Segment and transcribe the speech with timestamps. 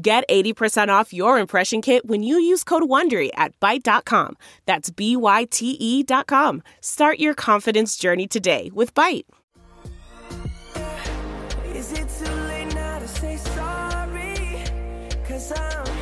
[0.00, 4.36] Get 80% off your impression kit when you use code WONDERY at Byte.com.
[4.64, 6.62] That's B-Y-T-E dot com.
[6.80, 9.24] Start your confidence journey today with Byte.
[11.74, 14.62] Is it too late now to say sorry?
[15.26, 15.97] Cause I'm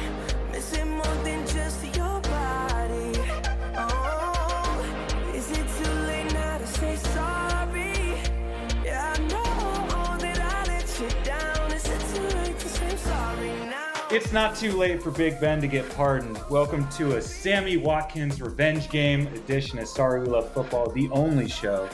[14.16, 16.41] It's not too late for Big Ben to get pardoned.
[16.48, 21.46] Welcome to a Sammy Watkins revenge game edition of Sorry We Love Football, the only
[21.51, 21.87] show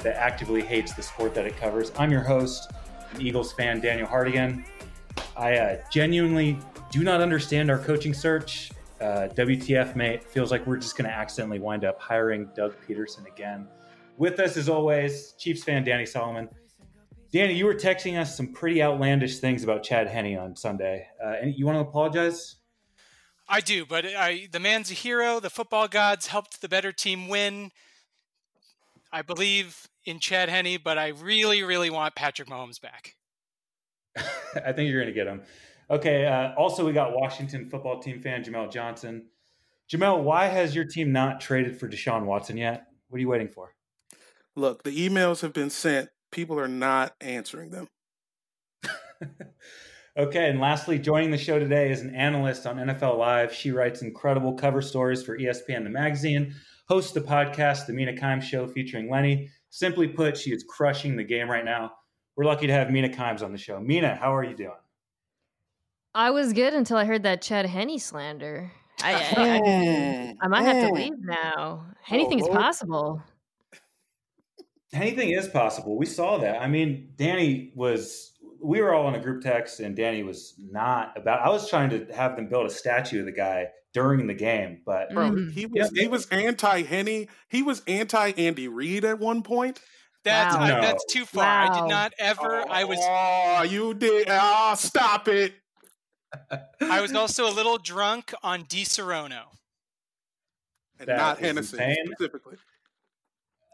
[0.00, 1.90] that actively hates the sport that it covers.
[1.96, 2.70] I'm your host,
[3.14, 4.62] an Eagles fan, Daniel Hardigan.
[5.38, 6.58] I uh, genuinely
[6.90, 8.72] do not understand our coaching search.
[9.00, 10.22] Uh, WTF, mate.
[10.22, 13.66] Feels like we're just going to accidentally wind up hiring Doug Pederson again.
[14.18, 16.46] With us, as always, Chiefs fan Danny Solomon.
[17.32, 21.06] Danny, you were texting us some pretty outlandish things about Chad Henne on Sunday.
[21.24, 22.56] Uh, and you want to apologize?
[23.48, 25.38] I do, but I, the man's a hero.
[25.38, 27.70] The football gods helped the better team win.
[29.12, 33.16] I believe in Chad Henne, but I really, really want Patrick Mahomes back.
[34.16, 35.42] I think you're going to get him.
[35.88, 36.26] Okay.
[36.26, 39.26] Uh, also, we got Washington football team fan Jamel Johnson.
[39.92, 42.86] Jamel, why has your team not traded for Deshaun Watson yet?
[43.08, 43.74] What are you waiting for?
[44.54, 46.08] Look, the emails have been sent.
[46.30, 47.88] People are not answering them.
[50.16, 53.52] okay, and lastly, joining the show today is an analyst on NFL Live.
[53.52, 56.54] She writes incredible cover stories for ESPN the magazine,
[56.88, 59.50] hosts the podcast, The Mina Kimes Show, featuring Lenny.
[59.70, 61.92] Simply put, she is crushing the game right now.
[62.36, 63.80] We're lucky to have Mina Kimes on the show.
[63.80, 64.72] Mina, how are you doing?
[66.14, 68.72] I was good until I heard that Chad Henne slander.
[69.02, 71.02] I, I, I, I might have to eh.
[71.04, 71.54] leave now.
[71.56, 72.58] Oh, Anything's Lord.
[72.58, 73.22] possible.
[74.92, 75.96] Anything is possible.
[75.96, 76.60] We saw that.
[76.60, 78.32] I mean, Danny was.
[78.62, 81.40] We were all in a group text, and Danny was not about.
[81.40, 84.82] I was trying to have them build a statue of the guy during the game,
[84.84, 85.52] but Bro, Mhm.
[85.52, 87.28] he was he was anti Henne.
[87.48, 89.80] He was anti Andy Reid at one point.
[90.24, 90.62] That's Wow.
[90.62, 90.80] I, No.
[90.82, 91.44] that's too far.
[91.72, 92.64] I did not ever.
[92.68, 94.28] I was Oh, you did.
[94.28, 95.54] Ah, stop it.
[96.80, 99.44] I was also a little drunk on Disaronno.
[100.98, 102.06] And That not is Hennessy insane.
[102.14, 102.56] specifically.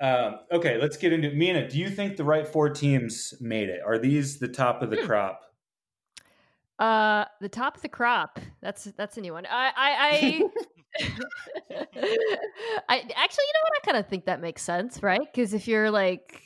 [0.01, 1.37] Um, okay, let's get into it.
[1.37, 3.81] Mina, do you think the right four teams made it?
[3.87, 5.07] Are these the top of the Hmm.
[5.07, 5.41] crop?
[6.79, 8.39] Uh, the top of the crop.
[8.61, 9.47] That's that's a new one.
[9.47, 10.43] I I I,
[12.89, 13.73] I actually, you know what?
[13.77, 15.21] I kind of think that makes sense, right?
[15.21, 16.43] Because if you're like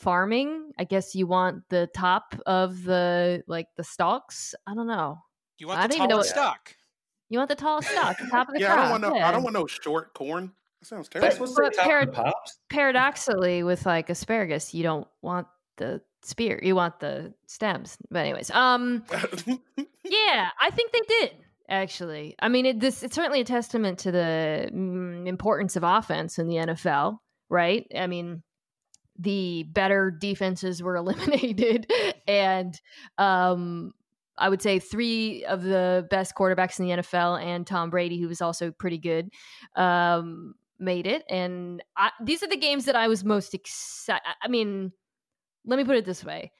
[0.00, 4.54] farming, I guess you want the top of the like the stalks.
[4.66, 5.18] I don't know.
[5.58, 6.74] You want I the don't even know tallest what- stock?
[7.28, 8.84] You want the tallest stalk, the top of the Yeah, I crop.
[8.84, 9.16] don't want no.
[9.16, 9.28] yeah.
[9.28, 10.52] I don't want no short corn.
[10.82, 11.30] That sounds terrible.
[11.32, 12.58] supposed to say but top parrot- of the pops?
[12.68, 18.50] paradoxically with like asparagus you don't want the spear you want the stems but anyways
[18.50, 19.04] um
[20.04, 21.30] yeah i think they did
[21.68, 26.38] actually i mean it, this it's certainly a testament to the mm, importance of offense
[26.38, 27.18] in the nfl
[27.48, 28.42] right i mean
[29.18, 31.90] the better defenses were eliminated
[32.26, 32.80] and
[33.18, 33.92] um
[34.38, 38.28] I would say three of the best quarterbacks in the NFL and Tom Brady, who
[38.28, 39.30] was also pretty good,
[39.76, 41.24] um, made it.
[41.30, 44.22] And I, these are the games that I was most excited.
[44.42, 44.92] I mean,
[45.64, 46.52] let me put it this way: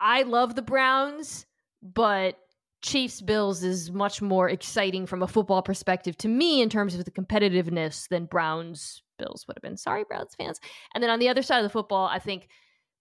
[0.00, 1.46] I love the Browns,
[1.82, 2.36] but
[2.82, 7.04] Chiefs Bills is much more exciting from a football perspective to me in terms of
[7.04, 9.76] the competitiveness than Browns Bills would have been.
[9.76, 10.60] Sorry, Browns fans.
[10.94, 12.48] And then on the other side of the football, I think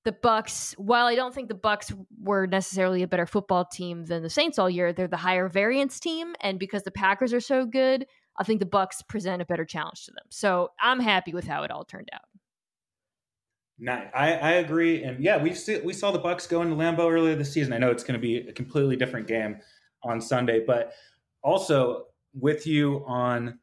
[0.04, 0.74] the Bucks.
[0.78, 4.58] While I don't think the Bucks were necessarily a better football team than the Saints
[4.58, 8.06] all year, they're the higher variance team, and because the Packers are so good,
[8.38, 10.26] I think the Bucks present a better challenge to them.
[10.30, 12.22] So I'm happy with how it all turned out.
[13.80, 14.08] Nice.
[14.14, 17.54] I, I agree, and yeah, we we saw the Bucks go into Lambeau earlier this
[17.54, 17.74] season.
[17.74, 19.58] I know it's going to be a completely different game
[20.04, 20.94] on Sunday, but
[21.44, 23.60] also with you on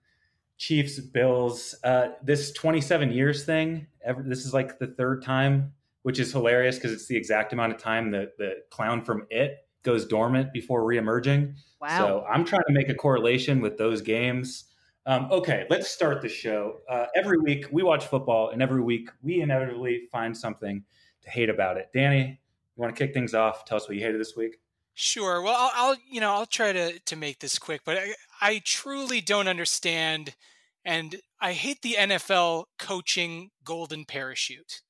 [0.56, 3.88] Chiefs Bills, uh, this 27 years thing.
[4.21, 5.73] This is like the third time,
[6.03, 9.63] which is hilarious because it's the exact amount of time that the clown from It
[9.84, 11.54] goes dormant before reemerging.
[11.81, 11.98] Wow.
[11.98, 14.64] So I'm trying to make a correlation with those games.
[15.06, 16.78] Um, okay, let's start the show.
[16.88, 20.82] Uh, every week we watch football, and every week we inevitably find something
[21.22, 21.90] to hate about it.
[21.92, 22.40] Danny,
[22.76, 23.64] you want to kick things off?
[23.66, 24.56] Tell us what you hated this week.
[24.94, 25.42] Sure.
[25.42, 28.62] Well, I'll, I'll you know I'll try to to make this quick, but I, I
[28.64, 30.34] truly don't understand,
[30.84, 34.80] and I hate the NFL coaching golden parachute.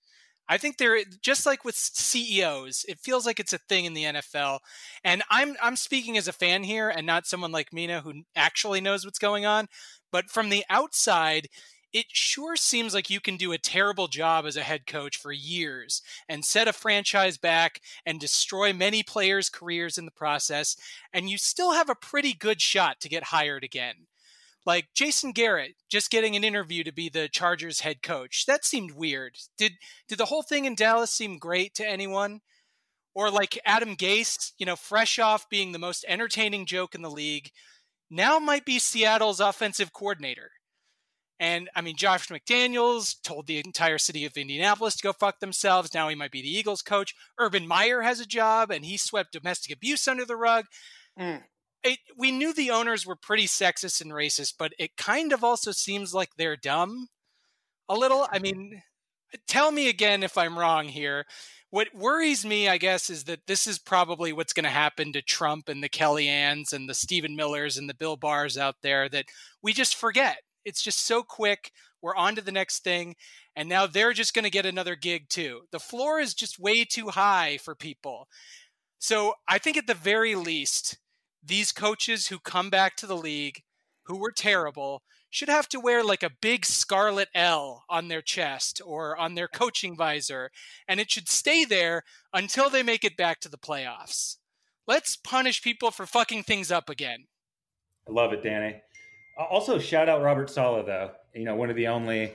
[0.48, 2.84] I think they're just like with CEOs.
[2.88, 4.60] It feels like it's a thing in the NFL,
[5.02, 8.80] and I'm I'm speaking as a fan here and not someone like Mina who actually
[8.80, 9.68] knows what's going on.
[10.12, 11.48] But from the outside,
[11.92, 15.32] it sure seems like you can do a terrible job as a head coach for
[15.32, 20.76] years and set a franchise back and destroy many players' careers in the process,
[21.12, 24.06] and you still have a pretty good shot to get hired again.
[24.66, 28.46] Like Jason Garrett just getting an interview to be the Chargers head coach.
[28.46, 29.36] That seemed weird.
[29.58, 29.72] Did
[30.08, 32.40] did the whole thing in Dallas seem great to anyone?
[33.14, 37.10] Or like Adam Gase, you know, fresh off being the most entertaining joke in the
[37.10, 37.50] league,
[38.10, 40.50] now might be Seattle's offensive coordinator.
[41.38, 45.92] And I mean, Josh McDaniels told the entire city of Indianapolis to go fuck themselves.
[45.92, 47.14] Now he might be the Eagles coach.
[47.38, 50.66] Urban Meyer has a job and he swept domestic abuse under the rug.
[51.18, 51.42] Mm.
[51.84, 55.70] It, we knew the owners were pretty sexist and racist, but it kind of also
[55.70, 57.08] seems like they're dumb
[57.88, 58.26] a little.
[58.32, 58.82] I mean,
[59.46, 61.26] tell me again if I'm wrong here.
[61.70, 65.22] What worries me, I guess, is that this is probably what's going to happen to
[65.22, 69.26] Trump and the Kellyanns and the Stephen Millers and the Bill Bars out there that
[69.60, 70.38] we just forget.
[70.64, 71.72] It's just so quick.
[72.00, 73.16] We're on to the next thing.
[73.56, 75.62] And now they're just going to get another gig too.
[75.72, 78.28] The floor is just way too high for people.
[79.00, 80.96] So I think at the very least,
[81.44, 83.62] these coaches who come back to the league
[84.04, 88.80] who were terrible should have to wear like a big scarlet L on their chest
[88.84, 90.50] or on their coaching visor,
[90.86, 92.02] and it should stay there
[92.32, 94.36] until they make it back to the playoffs.
[94.86, 97.24] Let's punish people for fucking things up again.
[98.08, 98.76] I love it, Danny.
[99.36, 101.10] Also, shout out Robert Saleh, though.
[101.34, 102.32] You know, one of the only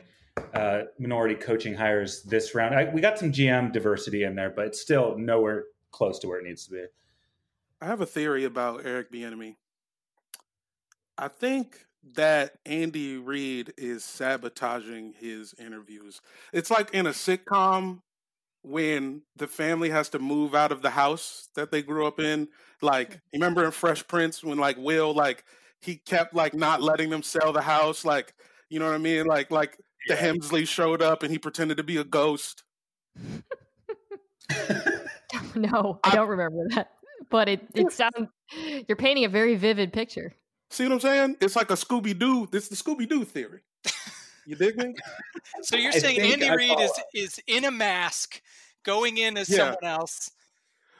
[0.54, 2.76] uh, minority coaching hires this round.
[2.76, 6.40] I, we got some GM diversity in there, but it's still nowhere close to where
[6.40, 6.86] it needs to be.
[7.82, 9.56] I have a theory about Eric Bieniemy.
[11.18, 11.86] I think
[12.16, 16.22] that Andy Reid is sabotaging his interviews.
[16.54, 18.02] It's like in a sitcom
[18.64, 22.50] when the family has to move out of the house that they grew up in.
[22.82, 23.20] Like, mm-hmm.
[23.34, 25.46] remember in Fresh Prince when like Will like
[25.82, 28.34] he kept like not letting them sell the house, like
[28.70, 29.26] you know what I mean?
[29.26, 29.78] Like like
[30.08, 32.64] the Hemsley showed up and he pretended to be a ghost.
[35.56, 36.92] no, I don't remember that.
[37.30, 38.28] But it it sounds
[38.88, 40.34] you're painting a very vivid picture.
[40.72, 41.38] See what I'm saying?
[41.42, 42.48] It's like a Scooby Doo.
[42.52, 43.62] This is the Scooby Doo theory.
[44.46, 44.96] You dig me?
[45.62, 47.04] So you're I saying Andy I Reid is follow.
[47.14, 48.42] is in a mask
[48.84, 49.58] going in as Yeah.
[49.58, 50.32] someone else.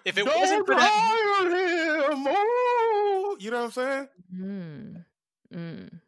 [0.06, 2.26] If it Don't wasn't for that him.
[2.28, 4.08] Oh, you know what I'm saying?
[4.36, 5.06] Mm.
[5.54, 6.00] Mm.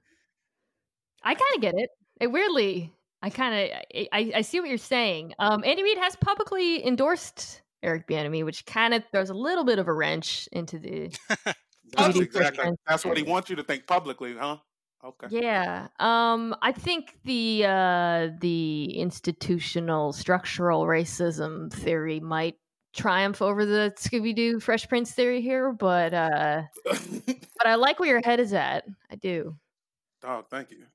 [1.24, 1.90] I kind of get it.
[2.20, 3.78] It weirdly, I kind of
[4.14, 5.34] I, I see what you're saying.
[5.40, 9.80] Um, Andy Reid has publicly endorsed Eric Bieniemy, which kind of throws a little bit
[9.80, 11.12] of a wrench into the
[11.94, 12.58] That's do exactly.
[12.58, 12.78] Christian.
[12.88, 14.58] That's what he wants you to think publicly, huh?
[15.04, 15.28] Okay.
[15.30, 15.88] Yeah.
[16.00, 22.56] Um I think the uh the institutional structural racism theory might
[22.94, 28.10] triumph over the Scooby Doo Fresh Prince theory here, but uh but I like where
[28.10, 28.86] your head is at.
[29.10, 29.56] I do.
[30.24, 30.86] oh, thank you.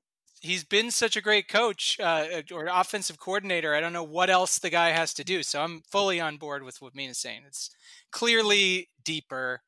[0.41, 3.73] He's been such a great coach uh, or offensive coordinator.
[3.73, 5.43] I don't know what else the guy has to do.
[5.43, 7.41] So I'm fully on board with what Mina's saying.
[7.47, 7.69] It's
[8.11, 9.61] clearly deeper,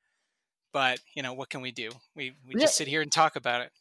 [0.73, 1.89] but you know what can we do?
[2.15, 3.71] We we just sit here and talk about it.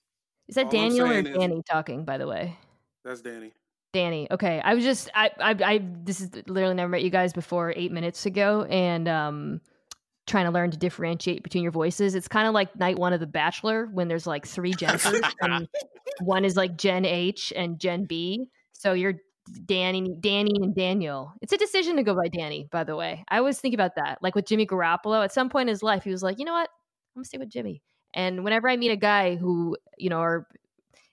[0.48, 2.56] Is that All Daniel or saying is- Danny talking, by the way?
[3.04, 3.52] That's Danny.
[3.92, 4.28] Danny.
[4.30, 4.60] Okay.
[4.62, 7.90] I was just I I I this is literally never met you guys before 8
[7.90, 9.60] minutes ago and um
[10.28, 12.14] trying to learn to differentiate between your voices.
[12.14, 15.68] It's kind of like night 1 of The Bachelor when there's like three Jennifers and
[16.20, 18.46] one is like Jen H and Jen B.
[18.72, 19.14] So you're
[19.64, 21.32] Danny Danny and Daniel.
[21.40, 23.24] It's a decision to go by Danny, by the way.
[23.28, 24.18] I always think about that.
[24.22, 26.52] Like with Jimmy Garoppolo, at some point in his life he was like, "You know
[26.52, 26.68] what?
[26.68, 27.82] I'm going to stay with Jimmy."
[28.14, 30.46] And whenever I meet a guy who, you know, or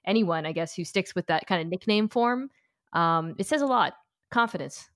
[0.05, 2.49] anyone, I guess, who sticks with that kind of nickname form,
[2.93, 3.93] um, it says a lot.
[4.31, 4.89] Confidence.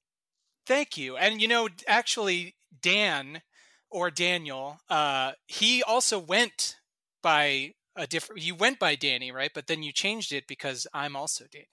[0.65, 1.17] Thank you.
[1.17, 3.41] And you know, actually, Dan
[3.91, 6.77] or Daniel, uh, he also went
[7.22, 8.41] by a different.
[8.41, 9.51] You went by Danny, right?
[9.53, 11.65] But then you changed it because I'm also Danny.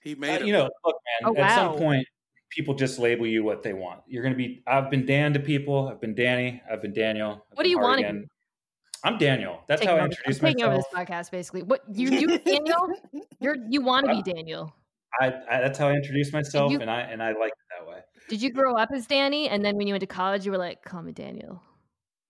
[0.00, 0.46] He Uh, made it.
[0.46, 1.30] you know, look, man.
[1.36, 2.06] Oh, At some point,
[2.50, 4.00] people just label you what they want.
[4.06, 4.62] You're going to be.
[4.66, 5.88] I've been Dan to people.
[5.88, 6.60] I've been Danny.
[6.70, 7.30] I've been Daniel.
[7.32, 8.22] I've What been do you wanna
[9.04, 9.60] I'm Daniel.
[9.68, 10.90] That's Taking how I over- introduce I'm taking over myself.
[10.92, 11.62] this podcast, basically.
[11.62, 12.88] What you you Daniel?
[13.40, 14.74] You're you want to be Daniel.
[15.20, 17.42] I, I, that's how I introduce myself, you- and I and I like it that
[17.52, 17.67] way.
[18.28, 20.58] Did you grow up as Danny, and then when you went to college, you were
[20.58, 21.62] like, "Call me Daniel."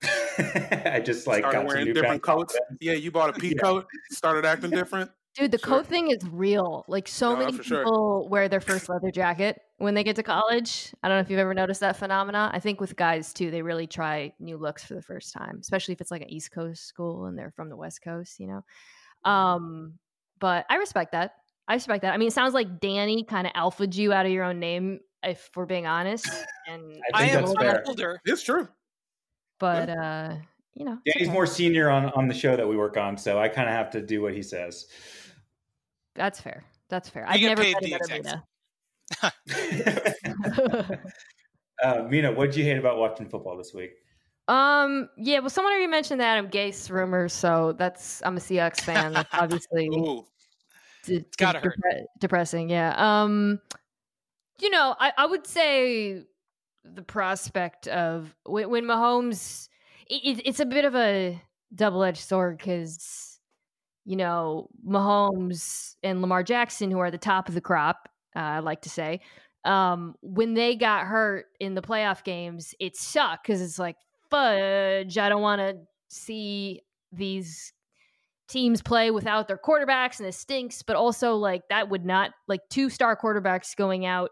[0.04, 2.52] I just like started got some wearing new different coats.
[2.54, 2.78] confidence.
[2.80, 3.62] Yeah, you bought a pea Yeah.
[3.62, 5.10] coat, started acting different.
[5.34, 5.78] Dude, the Sure.
[5.78, 6.84] coat thing is real.
[6.88, 7.84] Like so Nah, many for sure.
[7.84, 10.92] people wear their first leather jacket when they get to college.
[11.02, 12.50] I don't know if you've ever noticed that phenomena.
[12.52, 15.92] I think with guys too, they really try new looks for the first time, especially
[15.94, 18.64] if it's like an East Coast school and they're from the West Coast, you know.
[19.26, 19.30] Mm-hmm.
[19.30, 19.94] Um,
[20.40, 21.34] but I respect that.
[21.68, 22.14] I respect that.
[22.14, 25.00] I mean, it sounds like Danny kind of alphaed you out of your own name,
[25.22, 26.28] if we're being honest.
[26.66, 28.20] And I I am that's older.
[28.24, 28.68] It's true.
[29.58, 30.34] but uh,
[30.74, 31.34] you know, it's Danny's okay.
[31.34, 33.90] more senior on, on the show that we work on, so I kind of have
[33.90, 34.86] to do what he says.
[36.14, 36.64] That's fair.
[36.88, 37.22] That's fair.
[37.22, 38.42] You I've never paid met the a exact better
[40.82, 40.98] Mina.
[41.84, 43.92] uh, Mina, what did you hate about watching football this week?
[44.46, 45.08] Um.
[45.18, 45.40] Yeah.
[45.40, 49.12] Well, someone already mentioned the Adam Gase rumors, so that's I'm a Seahawks fan.
[49.12, 50.24] That's obviously Ooh.
[51.04, 51.76] de- It's gotta de- hurt.
[51.84, 52.70] depre- depressing.
[52.70, 52.94] Yeah.
[52.96, 53.60] Um.
[54.60, 56.24] You know, I I would say
[56.84, 59.68] the prospect of when, when Mahomes,
[60.08, 61.40] it, it, it's a bit of a
[61.74, 63.38] double edged sword because
[64.04, 68.58] you know Mahomes and Lamar Jackson, who are the top of the crop, uh, I
[68.60, 69.20] like to say.
[69.64, 73.96] Um, when they got hurt in the playoff games, it sucked because it's like
[74.30, 75.18] fudge.
[75.18, 75.76] I don't want to
[76.08, 77.72] see these
[78.48, 80.82] teams play without their quarterbacks, and it stinks.
[80.82, 84.30] But also, like that would not like two star quarterbacks going out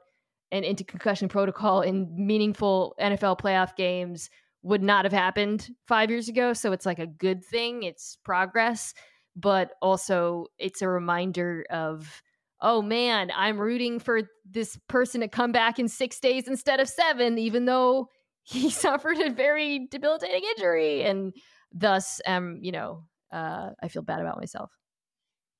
[0.52, 4.30] and into concussion protocol in meaningful NFL playoff games
[4.62, 6.52] would not have happened five years ago.
[6.52, 7.82] So it's like a good thing.
[7.82, 8.94] It's progress,
[9.36, 12.22] but also it's a reminder of,
[12.60, 16.88] oh man, I'm rooting for this person to come back in six days instead of
[16.88, 18.08] seven, even though
[18.42, 21.02] he suffered a very debilitating injury.
[21.04, 21.32] And
[21.72, 24.70] thus, um, you know, uh, I feel bad about myself.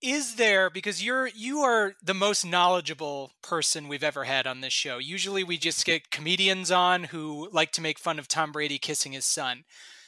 [0.02, 4.72] Is there because you're you are the most knowledgeable person we've ever had on this
[4.72, 4.98] show.
[4.98, 9.12] Usually we just get comedians on who like to make fun of tom brady kissing
[9.12, 9.64] his son.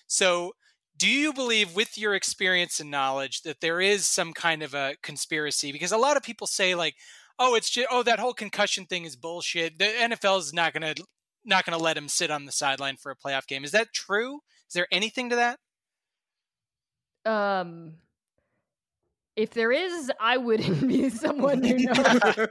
[0.06, 0.52] So
[0.96, 4.96] do you believe with your experience and knowledge that there is some kind of a
[5.02, 5.72] conspiracy?
[5.72, 6.94] Because a lot of people say like
[7.38, 9.78] oh it's just oh that whole concussion thing is bullshit.
[9.78, 11.04] The nfl is not going to
[11.44, 13.64] not going to let him sit on the sideline for a playoff game.
[13.64, 14.40] Is that true?
[14.68, 15.58] Is there anything to that?
[17.24, 17.94] Um,
[19.38, 21.96] if there is, I wouldn't be someone who knows.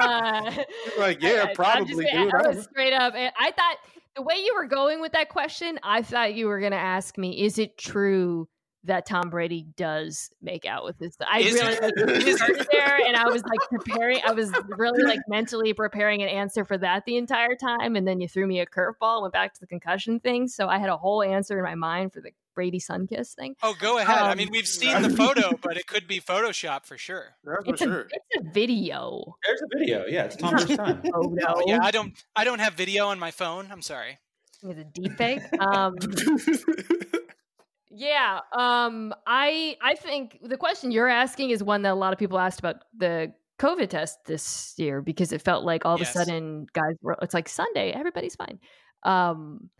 [0.00, 0.52] uh,
[0.98, 2.34] like, yeah, I- I- I'm probably, just- dude.
[2.34, 3.14] I I was straight up.
[3.16, 3.76] and I thought
[4.16, 7.16] the way you were going with that question, I thought you were going to ask
[7.18, 8.48] me, "Is it true
[8.84, 11.92] that Tom Brady does make out with his?" I Is really like,
[12.26, 14.20] is- there, and I was like preparing.
[14.26, 18.20] I was really like mentally preparing an answer for that the entire time, and then
[18.20, 20.48] you threw me a curveball and went back to the concussion thing.
[20.48, 23.54] So I had a whole answer in my mind for the Brady sun kiss thing.
[23.62, 26.84] oh go ahead i Um, mean we've seen the photo but it could be photoshop
[26.86, 28.08] for sure That's for It's a, sure.
[28.10, 29.36] it's a video.
[29.46, 30.04] There's a video.
[30.06, 31.02] Yeah, it's Tom first time.
[31.14, 32.12] Oh no, yeah, I don't.
[32.34, 33.68] I don't have video on my phone.
[33.70, 34.18] I'm sorry.
[34.62, 35.42] it's a deep fake.
[35.60, 35.94] Um,
[37.90, 38.40] yeah.
[38.52, 42.38] Um, I I think the question you're asking is one that a lot of people
[42.38, 46.10] asked about the COVID test this year because it felt like all of Yes.
[46.14, 47.16] a sudden guys were.
[47.22, 48.58] It's like Sunday, everybody's fine.
[49.04, 49.70] Um,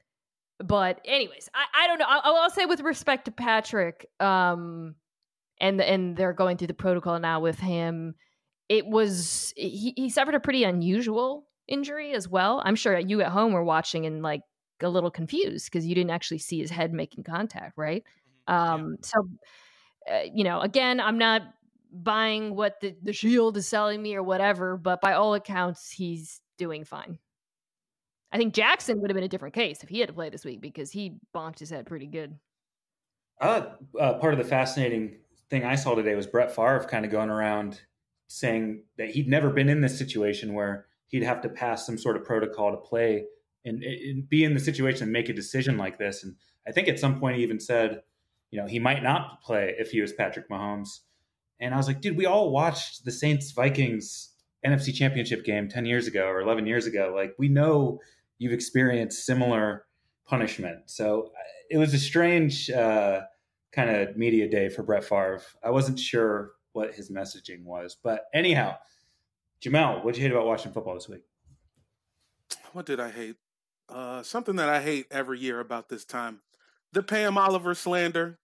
[0.59, 2.07] but anyways, I I don't know.
[2.09, 4.95] I, I'll say with respect to Patrick, um,
[5.61, 8.15] and and they're going through the protocol now with him.
[8.69, 12.63] It was he he suffered a pretty unusual injury as well.
[12.65, 14.41] I'm sure you at home were watching and like
[14.83, 18.05] a little confused because you didn't actually see his head making contact, right?
[18.49, 18.75] Yeah.
[18.75, 19.29] Um, so,
[20.11, 21.43] uh, you know, again, I'm not
[21.93, 26.41] buying what the, the shield is selling me or whatever, but by all accounts, he's
[26.57, 27.19] doing fine.
[28.31, 30.45] I think Jackson would have been a different case if he had to play this
[30.45, 32.37] week because he bonked his head pretty good.
[33.41, 35.17] I thought uh, part of the fascinating
[35.49, 37.81] thing I saw today was Brett Favre kind of going around
[38.29, 42.17] saying that he'd never been in this situation where he'd have to pass some sort
[42.17, 43.25] of protocol to play
[43.65, 46.23] and, and be in the situation and make a decision like this.
[46.23, 48.03] And I think at some point he even said,
[48.51, 51.01] you know, he might not play if he was Patrick Mahomes.
[51.61, 54.31] And I was like, dude, we all watched the Saints Vikings
[54.65, 57.13] NFC Championship game 10 years ago or 11 years ago.
[57.15, 58.01] Like, we know
[58.39, 59.87] you've experienced similar
[60.27, 60.83] punishment.
[60.87, 63.23] So uh, it was a strange uh,
[63.73, 65.43] kind of media day for Brett Favre.
[65.63, 67.97] I wasn't sure what his messaging was.
[68.03, 68.77] But anyhow,
[69.63, 71.23] Jamel, what'd you hate about watching football this week?
[72.73, 73.37] what did I hate?
[73.89, 76.41] Uh, something that I hate every year about this time:
[76.93, 78.39] the Pam Oliver slander.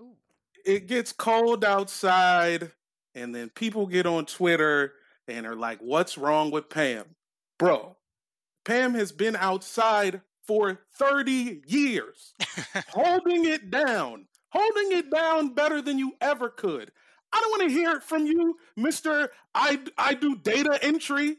[0.00, 0.16] Ooh.
[0.64, 2.70] It gets cold outside,
[3.14, 4.92] and then people get on Twitter
[5.26, 7.16] and are like, "What's wrong with Pam,
[7.58, 7.96] bro?"
[8.64, 12.34] Pam has been outside for thirty years,
[12.88, 16.90] holding it down, holding it down better than you ever could.
[17.32, 19.30] I don't want to hear it from you, Mister.
[19.54, 21.36] I I do data entry.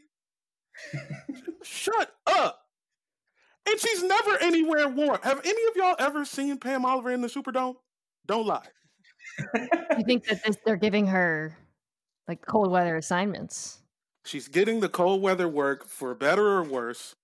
[1.62, 2.60] Shut up.
[3.66, 5.18] And she's never anywhere warm.
[5.22, 7.76] Have any of y'all ever seen Pam Oliver in the Superdome?
[8.26, 8.66] Don't lie.
[9.54, 11.56] you think that this, they're giving her
[12.28, 13.80] like cold weather assignments?
[14.24, 17.14] She's getting the cold weather work for better or worse.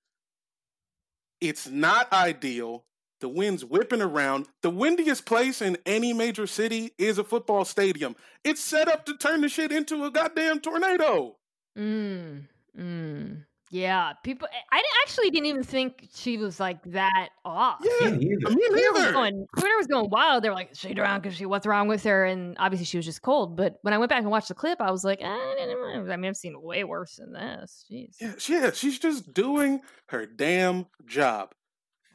[1.41, 2.85] It's not ideal.
[3.21, 4.47] The wind's whipping around.
[4.63, 8.17] The windiest place in any major city is a football stadium.
[8.45, 11.37] It's set up to turn the shit into a goddamn tornado.
[11.79, 12.49] Mm.
[12.79, 13.45] Mm.
[13.73, 14.49] Yeah, people.
[14.53, 17.79] Eh, I actually didn't even think she was like that off.
[18.01, 18.57] Yeah, Me neither.
[18.57, 19.47] Twitter was going.
[19.57, 20.43] Twitter was going wild.
[20.43, 23.07] They were like, "Shade around because she, what's wrong with her?" And obviously, she was
[23.07, 23.57] just cold.
[23.57, 26.11] But when I went back and watched the clip, I was like, eh, I, didn't,
[26.11, 27.85] I mean, I've seen way worse than this.
[27.91, 28.17] Jeez.
[28.21, 31.55] Yeah, she- yeah, she's just doing her damn job.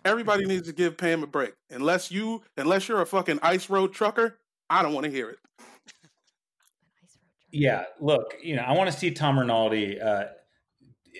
[0.04, 0.52] Everybody mm-hmm.
[0.52, 1.54] needs to give Pam a break.
[1.70, 5.40] Unless you, unless you're a fucking ice road trucker, I don't want to hear it.
[7.58, 10.26] Yeah, look, you know, I want to see Tom Rinaldi uh,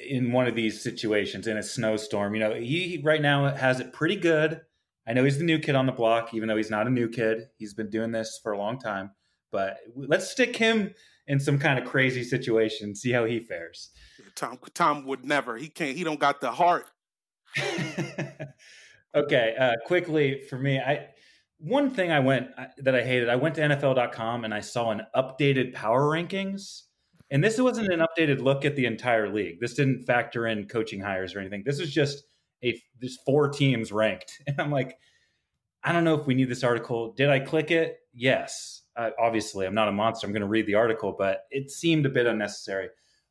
[0.08, 2.34] in one of these situations in a snowstorm.
[2.34, 4.62] You know, he right now has it pretty good.
[5.08, 7.08] I know he's the new kid on the block, even though he's not a new
[7.08, 7.48] kid.
[7.58, 9.12] He's been doing this for a long time.
[9.52, 10.94] But let's stick him
[11.28, 13.90] in some kind of crazy situation, see how he fares.
[14.36, 15.58] Tom, Tom would never.
[15.58, 15.96] He can't.
[15.96, 16.88] He don't got the heart.
[19.16, 21.08] okay, uh, quickly for me, I
[21.60, 23.30] one thing I went I- that I hated.
[23.30, 26.82] I went to NFL.com and I saw an updated power rankings,
[27.32, 29.60] and this wasn't an updated look at the entire league.
[29.60, 31.64] This didn't factor in coaching hires or anything.
[31.66, 32.24] This was just
[32.64, 34.98] a there's four teams ranked, and I'm like,
[35.84, 37.14] I don't know if we need this article.
[37.14, 38.00] Did I click it?
[38.14, 38.82] Yes.
[38.96, 40.26] Uh, obviously, I'm not a monster.
[40.26, 42.90] I'm going to read the article, but it seemed a bit unnecessary.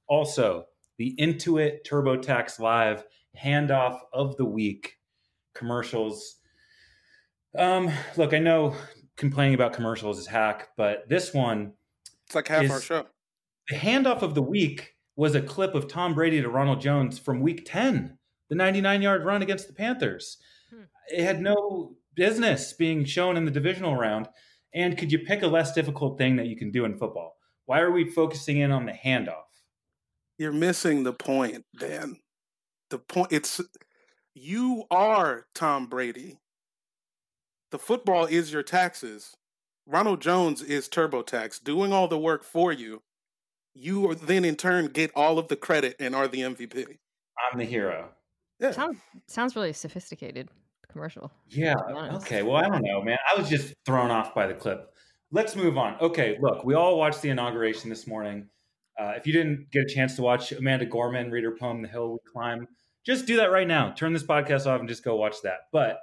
[0.08, 0.66] Also,
[0.98, 3.04] the Intuit TurboTax Live
[3.42, 4.98] handoff of the week
[5.54, 6.36] commercials.
[7.58, 8.76] Um, look, I know
[9.16, 11.72] complaining about commercials is hack, but this one,
[12.26, 13.06] It's like half our show.
[13.68, 17.40] The handoff of the week was a clip of Tom Brady to Ronald Jones from
[17.40, 18.18] week 10,
[18.48, 20.38] the 99 yard run against the Panthers.
[20.70, 20.82] Hmm.
[21.08, 24.28] It had no business being shown in the divisional round.
[24.74, 27.36] And could you pick a less difficult thing that you can do in football?
[27.66, 29.44] Why are we focusing in on the handoff?
[30.36, 32.16] You're missing the point, Dan.
[32.90, 33.32] The point.
[33.32, 33.60] It's
[34.34, 36.40] you are Tom Brady.
[37.70, 39.36] The football is your taxes.
[39.86, 43.02] Ronald Jones is TurboTax, doing all the work for you.
[43.74, 46.98] You are- then, in turn, get all of the credit and are the MVP.
[47.52, 48.10] I'm the hero.
[48.60, 48.70] Yeah.
[48.70, 50.48] Sounds sounds really sophisticated
[50.88, 51.32] commercial.
[51.48, 51.74] Yeah.
[52.14, 52.42] Okay.
[52.42, 53.18] Well, I don't know, man.
[53.28, 54.92] I was just thrown off by the clip.
[55.32, 55.96] Let's move on.
[56.00, 56.38] Okay.
[56.40, 58.48] Look, we all watched the inauguration this morning.
[58.96, 61.88] Uh, if you didn't get a chance to watch Amanda Gorman read her poem, The
[61.88, 62.68] Hill We Climb,
[63.04, 63.90] just do that right now.
[63.90, 65.62] Turn this podcast off and just go watch that.
[65.72, 65.98] But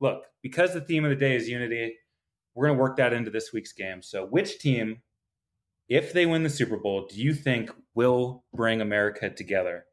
[0.00, 1.94] look, because the theme of the day is unity,
[2.54, 4.02] we're going to work that into this week's game.
[4.02, 5.00] So, which team,
[5.88, 9.84] if they win the Super Bowl, do you think will bring America together?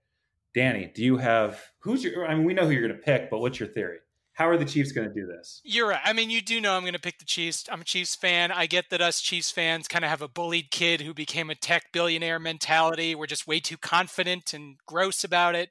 [0.54, 2.28] Danny, do you have who's your?
[2.28, 3.98] I mean, we know who you're going to pick, but what's your theory?
[4.34, 5.62] How are the Chiefs going to do this?
[5.64, 6.02] You're right.
[6.04, 7.66] I mean, you do know I'm going to pick the Chiefs.
[7.70, 8.52] I'm a Chiefs fan.
[8.52, 11.56] I get that us Chiefs fans kind of have a bullied kid who became a
[11.56, 13.14] tech billionaire mentality.
[13.14, 15.70] We're just way too confident and gross about it.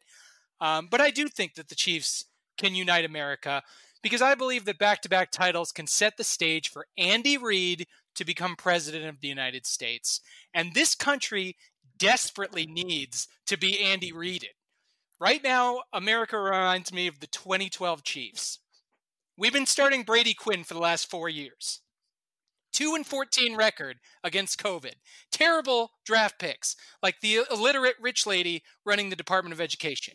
[0.60, 2.26] Um, but I do think that the Chiefs
[2.58, 3.62] can unite America
[4.02, 7.86] because I believe that back to back titles can set the stage for Andy Reid
[8.14, 10.20] to become president of the United States.
[10.54, 11.56] And this country
[11.98, 14.50] desperately needs to be Andy Reided.
[15.20, 18.58] Right now, America reminds me of the 2012 Chiefs.
[19.36, 21.80] We've been starting Brady Quinn for the last four years.
[22.72, 24.94] 2 and 14 record against COVID.
[25.30, 30.14] Terrible draft picks, like the illiterate rich lady running the Department of Education.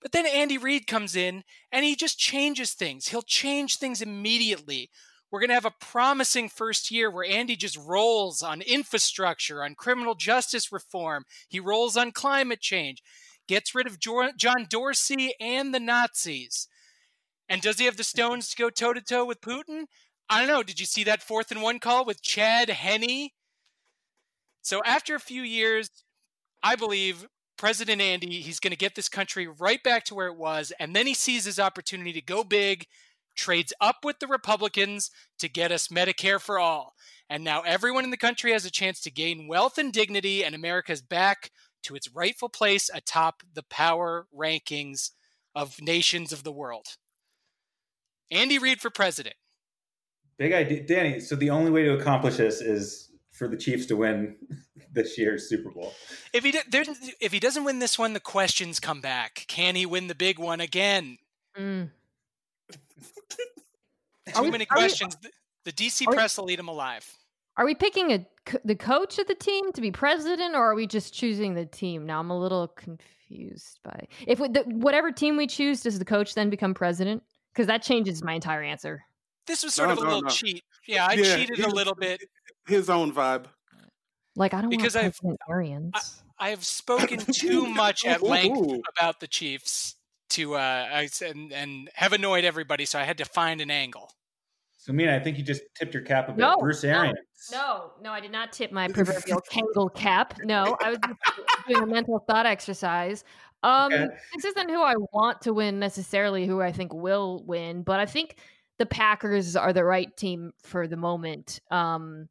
[0.00, 3.08] But then Andy Reid comes in and he just changes things.
[3.08, 4.90] He'll change things immediately.
[5.30, 9.74] We're going to have a promising first year where Andy just rolls on infrastructure, on
[9.74, 11.24] criminal justice reform.
[11.48, 13.02] He rolls on climate change,
[13.46, 16.68] gets rid of John Dorsey and the Nazis.
[17.48, 19.84] And does he have the stones to go toe to toe with Putin?
[20.30, 20.62] I don't know.
[20.62, 23.30] Did you see that fourth and one call with Chad Henne?
[24.62, 25.90] So after a few years,
[26.62, 27.26] I believe
[27.58, 30.94] President Andy, he's going to get this country right back to where it was, and
[30.94, 32.86] then he sees his opportunity to go big,
[33.36, 36.94] trades up with the Republicans to get us Medicare for all.
[37.28, 40.54] And now everyone in the country has a chance to gain wealth and dignity, and
[40.54, 41.50] America's back
[41.82, 45.10] to its rightful place atop the power rankings
[45.54, 46.96] of nations of the world.
[48.30, 49.34] Andy Reid for president.
[50.38, 51.18] Big idea, Danny.
[51.18, 54.36] So the only way to accomplish this is for the Chiefs to win
[54.98, 55.94] this year's Super Bowl.
[56.32, 56.60] If he do-
[57.20, 59.44] if he doesn't win this one, the questions come back.
[59.48, 61.18] Can he win the big one again?
[61.56, 61.90] Mm.
[64.34, 65.16] Too we- many are we- questions.
[65.22, 65.30] The-
[65.64, 67.06] the DC are we- press will eat him alive.
[67.56, 68.26] Are we picking a
[68.64, 72.06] the coach of the team to be president, or are we just choosing the team?
[72.06, 76.04] Now I'm a little confused by if we, the, whatever team we choose, does the
[76.04, 77.22] coach then become president?
[77.52, 79.04] Because that changes my entire answer.
[79.46, 80.28] This was sort No, of a no, little no.
[80.28, 80.62] cheat.
[80.86, 82.22] Yeah, I Yeah, cheated a little bit.
[82.66, 83.46] His own vibe.
[84.38, 86.22] Like I don't Because want I've- President Arians.
[86.38, 89.96] I have spoken too much at length about the Chiefs
[90.30, 90.58] to uh,
[90.92, 94.10] I, s- and and have annoyed everybody, so I had to find an angle.
[94.76, 96.38] So, Mina, I think you just tipped your cap a bit.
[96.38, 97.18] No, Bruce no, Arians.
[97.50, 100.34] No, no, I did not tip my proverbial Kangol cap.
[100.44, 100.98] No, I was
[101.66, 103.24] doing a mental thought exercise.
[103.64, 104.06] Um, Okay.
[104.36, 108.06] this isn't who I want to win necessarily, who I think will win, but I
[108.06, 108.36] think
[108.78, 111.58] the Packers are the right team for the moment.
[111.72, 112.28] Um,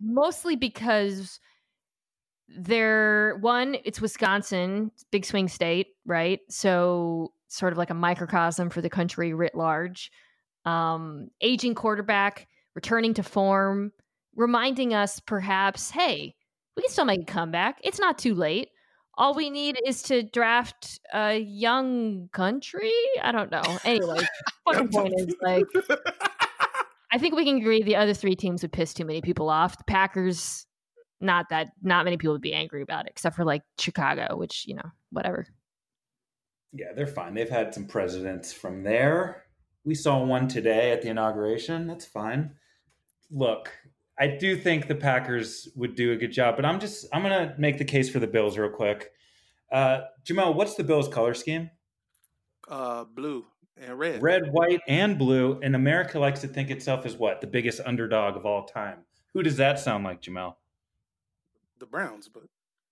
[0.00, 1.40] mostly because
[2.48, 6.40] they're one, it's Wisconsin, big swing state, right?
[6.48, 10.10] So sort of like a microcosm for the country writ large.
[10.64, 13.92] Um, aging quarterback, returning to form,
[14.36, 16.34] reminding us perhaps, hey,
[16.76, 17.78] we can still make a comeback.
[17.82, 18.68] It's not too late.
[19.16, 22.92] All we need is to draft a young country.
[23.22, 23.62] I don't know.
[23.84, 24.20] Anyway,
[24.64, 25.66] fucking point is like
[27.12, 29.76] I think we can agree the other three teams would piss too many people off.
[29.76, 30.66] The Packers,
[31.20, 34.64] not that not many people would be angry about it, except for like Chicago, which
[34.66, 35.46] you know, whatever.
[36.72, 37.34] Yeah, they're fine.
[37.34, 39.44] They've had some presidents from there.
[39.84, 41.88] We saw one today at the inauguration.
[41.88, 42.52] That's fine.
[43.30, 43.72] Look,
[44.18, 47.54] I do think the Packers would do a good job, but I'm just I'm gonna
[47.58, 49.10] make the case for the Bills real quick.
[49.72, 51.70] Uh, Jamel, what's the Bills color scheme?
[52.68, 53.46] Uh, blue
[53.76, 54.22] and red.
[54.22, 55.58] Red, white, and blue.
[55.62, 58.98] And America likes to think itself as what the biggest underdog of all time.
[59.34, 60.54] Who does that sound like, Jamel?
[61.78, 62.42] The Browns, but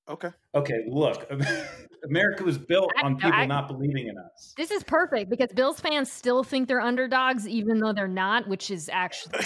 [0.08, 0.30] okay.
[0.54, 1.30] Okay, look,
[2.04, 4.54] America was built I- on people I- not believing in us.
[4.56, 8.70] This is perfect because Bills fans still think they're underdogs, even though they're not, which
[8.70, 9.40] is actually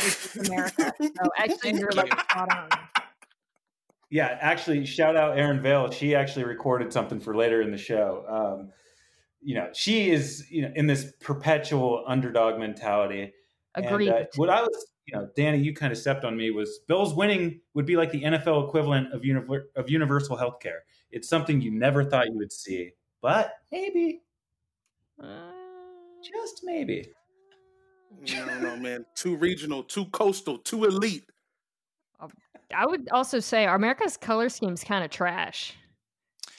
[0.46, 0.92] America.
[1.00, 2.68] So actually, you're like spot on.
[4.10, 5.90] Yeah, actually, shout out Erin Vale.
[5.90, 8.24] She actually recorded something for later in the show.
[8.28, 8.70] Um,
[9.42, 13.32] you know, she is you know in this perpetual underdog mentality.
[13.74, 16.50] And, uh, what I was, you know, Danny, you kind of stepped on me.
[16.50, 20.84] Was Bills winning would be like the NFL equivalent of univer- of universal health care.
[21.10, 24.22] It's something you never thought you would see, but maybe,
[26.22, 27.12] just maybe.
[28.30, 29.06] I don't know, man.
[29.14, 31.24] Too regional, too coastal, too elite.
[32.74, 35.74] I would also say America's color scheme's kind of trash.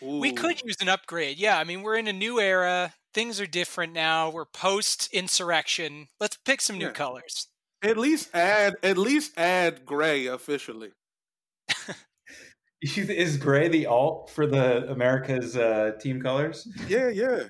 [0.02, 1.38] We could use an upgrade.
[1.38, 2.94] Yeah, I mean, we're in a new era.
[3.14, 4.30] Things are different now.
[4.30, 6.08] We're post insurrection.
[6.20, 6.92] Let's pick some new Yeah.
[6.92, 7.48] colors.
[7.84, 10.92] at least add at least add gray officially.
[12.82, 16.68] Is gray the alt for the America's uh, team colors?
[16.88, 17.44] Yeah, yeah.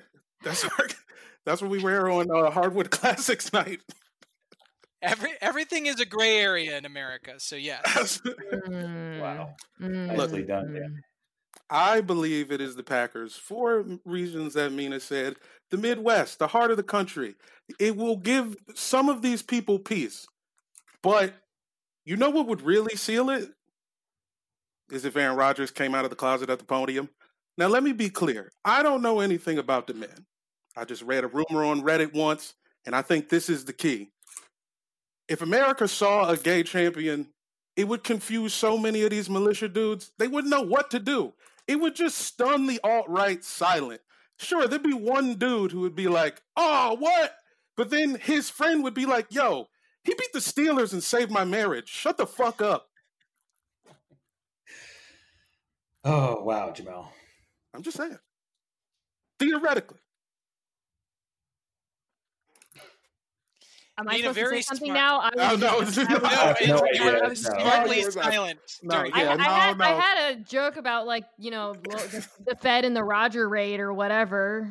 [0.44, 0.86] That's our,
[1.44, 3.80] that's what we wear on uh, Hardwood Classics night.
[5.02, 7.34] Every everything is a gray area in America.
[7.38, 8.20] So yes.
[8.68, 9.54] Mm, Wow.
[9.80, 11.00] mm, Nicely done, Dan.
[11.70, 15.36] I believe it is the Packers for reasons that Mina said.
[15.70, 17.34] The Midwest, the heart of the country.
[17.80, 20.26] It will give some of these people peace.
[21.02, 21.34] But
[22.04, 23.50] you know what would really seal it?
[24.90, 27.08] Is if Aaron Rodgers came out of the closet at the podium.
[27.56, 28.50] Now, let me be clear.
[28.64, 30.26] I don't know anything about the man.
[30.76, 34.10] I just read a rumor on Reddit once, and I think this is the key.
[35.28, 37.28] If America saw a gay champion,
[37.76, 40.12] it would confuse so many of these militia dudes.
[40.18, 41.32] They wouldn't know what to do.
[41.66, 44.00] It would just stun the alt right silent.
[44.38, 47.34] Sure, there'd be one dude who would be like, oh, what?
[47.76, 49.68] But then his friend would be like, yo,
[50.02, 51.88] he beat the Steelers and saved my marriage.
[51.88, 52.88] Shut the fuck up.
[56.04, 57.06] Oh wow, Jamel.
[57.74, 58.18] I'm just saying.
[59.38, 59.98] Theoretically.
[63.96, 65.18] Am I Nina, supposed to very say something smart- now?
[65.20, 67.34] I Oh, was- no, I no, was- No, no you were no.
[67.34, 68.58] smartly No, silent.
[68.82, 71.74] no, during I, yeah, I no, had, I had a joke about like you know
[71.74, 74.68] the, the Fed and the Roger raid or whatever,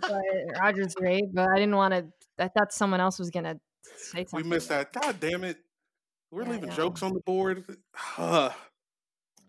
[0.00, 0.22] but
[0.58, 1.24] Rogers raid.
[1.34, 2.06] But I didn't want to.
[2.38, 3.56] I thought someone else was gonna
[3.96, 4.48] say something.
[4.48, 4.92] We missed that.
[4.92, 5.58] God damn it.
[6.30, 6.76] We're Yeah, leaving know.
[6.76, 7.64] jokes on the board.
[8.16, 8.52] Ugh.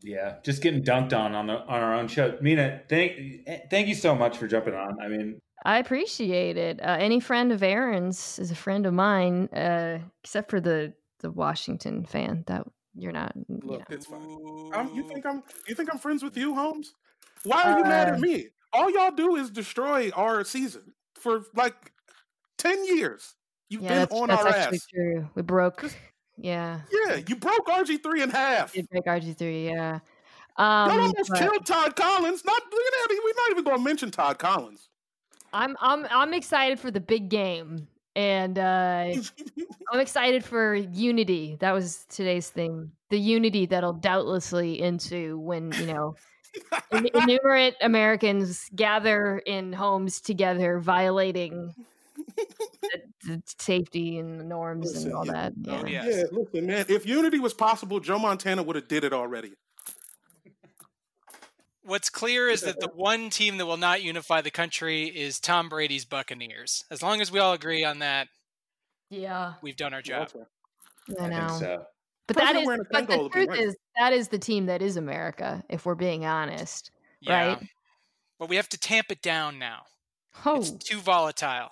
[0.05, 2.37] Yeah, just getting dunked on on the on our own show.
[2.41, 3.13] Mina, thank
[3.47, 4.97] eh, thank you so much for jumping on.
[5.01, 6.79] I mean, I appreciate it.
[6.81, 11.31] Uh, any friend of Aaron's is a friend of mine, uh, except for the the
[11.31, 12.43] Washington fan.
[12.47, 13.33] That you're not.
[13.35, 13.95] You Look, know.
[13.95, 14.71] it's fine.
[14.73, 16.93] Um, you think I'm you think I'm friends with you, Holmes?
[17.43, 18.47] Why are you mad Uh, at me?
[18.73, 21.91] All y'all do is destroy our season for like
[22.57, 23.35] ten years.
[23.69, 24.87] You've yeah, been that's, on that's our actually ass.
[24.93, 25.29] true.
[25.35, 25.81] We broke.
[25.81, 25.97] Just-
[26.37, 28.73] Yeah, Yeah, you broke RG three in half.
[28.73, 29.65] did break RG three.
[29.67, 29.99] Yeah.
[30.57, 32.43] Y'all Um, almost but- killed Todd Collins.
[32.43, 33.21] Not look at that.
[33.23, 34.89] We're not even going to mention Todd Collins.
[35.53, 39.13] I'm I'm I'm excited for the big game, and uh,
[39.91, 41.57] I'm excited for unity.
[41.59, 42.91] That was today's thing.
[43.09, 46.15] The unity that'll doubtlessly ensue when you know
[47.13, 51.73] innumerate Americans gather in homes together, violating
[53.23, 55.31] the safety and the norms Listen, and all yeah.
[55.31, 55.53] that.
[55.61, 55.81] Yeah.
[55.81, 56.05] Oh, yeah.
[56.05, 56.85] Yeah, listen, man.
[56.89, 59.53] If unity was possible, Joe Montana would have did it already.
[61.85, 65.67] What's clear is that the one team that will not unify the country is Tom
[65.69, 66.85] Brady's Buccaneers.
[66.89, 68.27] As long as we all agree on that,
[69.09, 70.29] Yeah, we've done our job.
[70.33, 70.45] Okay.
[71.19, 71.47] I I know.
[71.49, 71.85] think so.
[72.27, 74.81] But that President is, wearing a but the truth is, that is the team that
[74.81, 75.61] is America.
[75.69, 77.47] If we're being honest, Yeah.
[77.47, 77.67] right?
[78.39, 79.81] But we have to tamp it down now.
[80.45, 81.69] Oh, It's too volatile.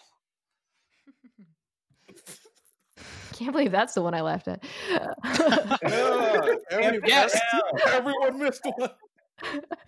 [3.33, 4.61] can't believe that's the one I laughed at.
[5.83, 7.39] Yeah, every- Yes.
[7.87, 8.89] everyone missed one.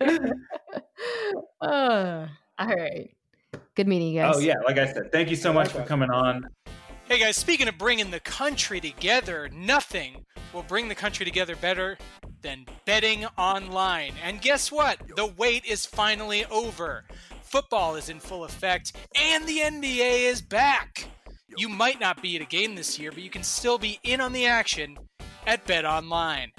[1.60, 2.26] uh,
[2.58, 3.10] all right.
[3.74, 4.36] Good meeting you guys.
[4.36, 6.48] Oh yeah, like I said, thank you so much for coming on.
[7.06, 11.98] Hey guys, speaking of bringing the country together, nothing will bring the country together better
[12.40, 14.14] than betting online.
[14.24, 14.98] And guess what?
[15.16, 17.04] The wait is finally over.
[17.42, 21.08] Football is in full effect, and the NBA is back.
[21.56, 24.20] You might not be at a game this year, but you can still be in
[24.20, 24.98] on the action
[25.46, 26.50] at Bet Online.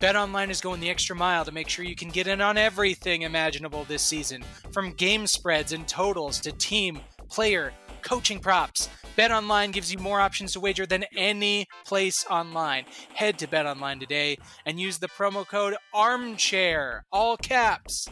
[0.00, 2.56] Bet Online is going the extra mile to make sure you can get in on
[2.56, 8.88] everything imaginable this season, from game spreads and totals to team, player, coaching props.
[9.18, 12.86] BetOnline gives you more options to wager than any place online.
[13.12, 18.08] Head to BetOnline today and use the promo code ARMCHAIR, all caps,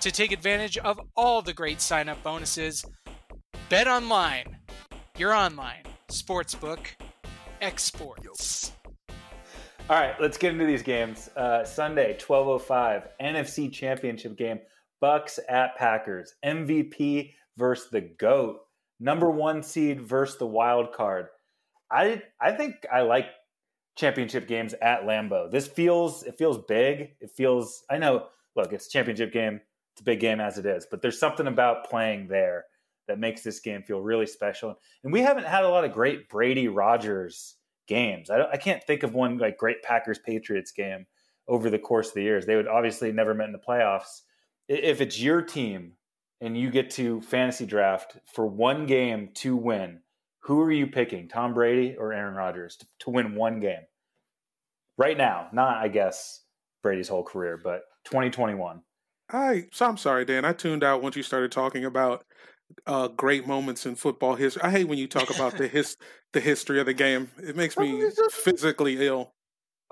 [0.00, 2.86] to take advantage of all the great sign up bonuses.
[3.68, 4.54] BetOnline,
[5.18, 6.86] your online sportsbook
[7.60, 8.72] exports.
[9.90, 11.30] All right, let's get into these games.
[11.34, 14.60] Uh, Sunday, twelve oh five, NFC Championship game.
[15.00, 16.34] Bucks at Packers.
[16.44, 18.60] MVP versus the goat.
[19.00, 21.28] Number one seed versus the wild card.
[21.90, 23.28] I I think I like
[23.96, 25.50] championship games at Lambeau.
[25.50, 27.14] This feels it feels big.
[27.22, 28.26] It feels I know.
[28.56, 29.58] Look, it's a championship game.
[29.94, 32.66] It's a big game as it is, but there's something about playing there
[33.06, 34.78] that makes this game feel really special.
[35.02, 37.54] And we haven't had a lot of great Brady Rodgers
[37.88, 38.30] games.
[38.30, 41.06] I, I can't think of one like great Packers Patriots game
[41.48, 42.46] over the course of the years.
[42.46, 44.22] They would obviously never met in the playoffs.
[44.68, 45.94] If it's your team
[46.40, 50.00] and you get to fantasy draft for one game to win,
[50.40, 53.82] who are you picking, Tom Brady or Aaron Rodgers, to, to win one game?
[54.96, 56.42] Right now, not I guess
[56.82, 58.82] Brady's whole career, but 2021.
[59.30, 60.44] I so I'm sorry, Dan.
[60.44, 62.24] I tuned out once you started talking about
[62.86, 64.62] uh, great moments in football history.
[64.62, 65.96] I hate when you talk about the his
[66.32, 67.30] the history of the game.
[67.38, 69.32] It makes me physically ill.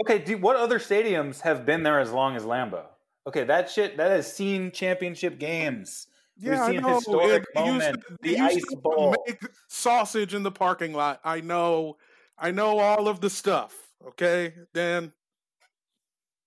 [0.02, 2.84] Okay, dude, what other stadiums have been there as long as Lambeau?
[3.26, 6.06] Okay, that shit that has seen championship games.
[6.38, 6.94] We've Yeah, I seen know.
[6.96, 9.14] historic It- it used to- the used Ice Bowl.
[9.26, 11.20] Make sausage in the parking lot.
[11.24, 11.96] I know.
[12.38, 13.74] I know all of the stuff.
[14.08, 15.12] Okay, Dan.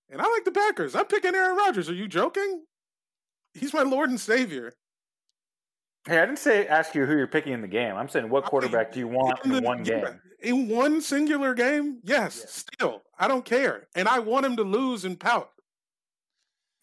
[0.08, 0.94] And I like the Packers.
[0.94, 1.90] I'm picking Aaron Rodgers.
[1.90, 2.64] Are you joking?
[3.54, 4.74] He's my Lord and Savior.
[6.06, 7.94] Hey, I didn't say ask you who you're picking in the game.
[7.96, 10.20] I'm saying what quarterback do you want in the- one game?
[10.40, 12.00] In one singular game?
[12.02, 13.02] Yes, still.
[13.18, 13.86] I don't care.
[13.94, 15.50] And I want him to lose and pout.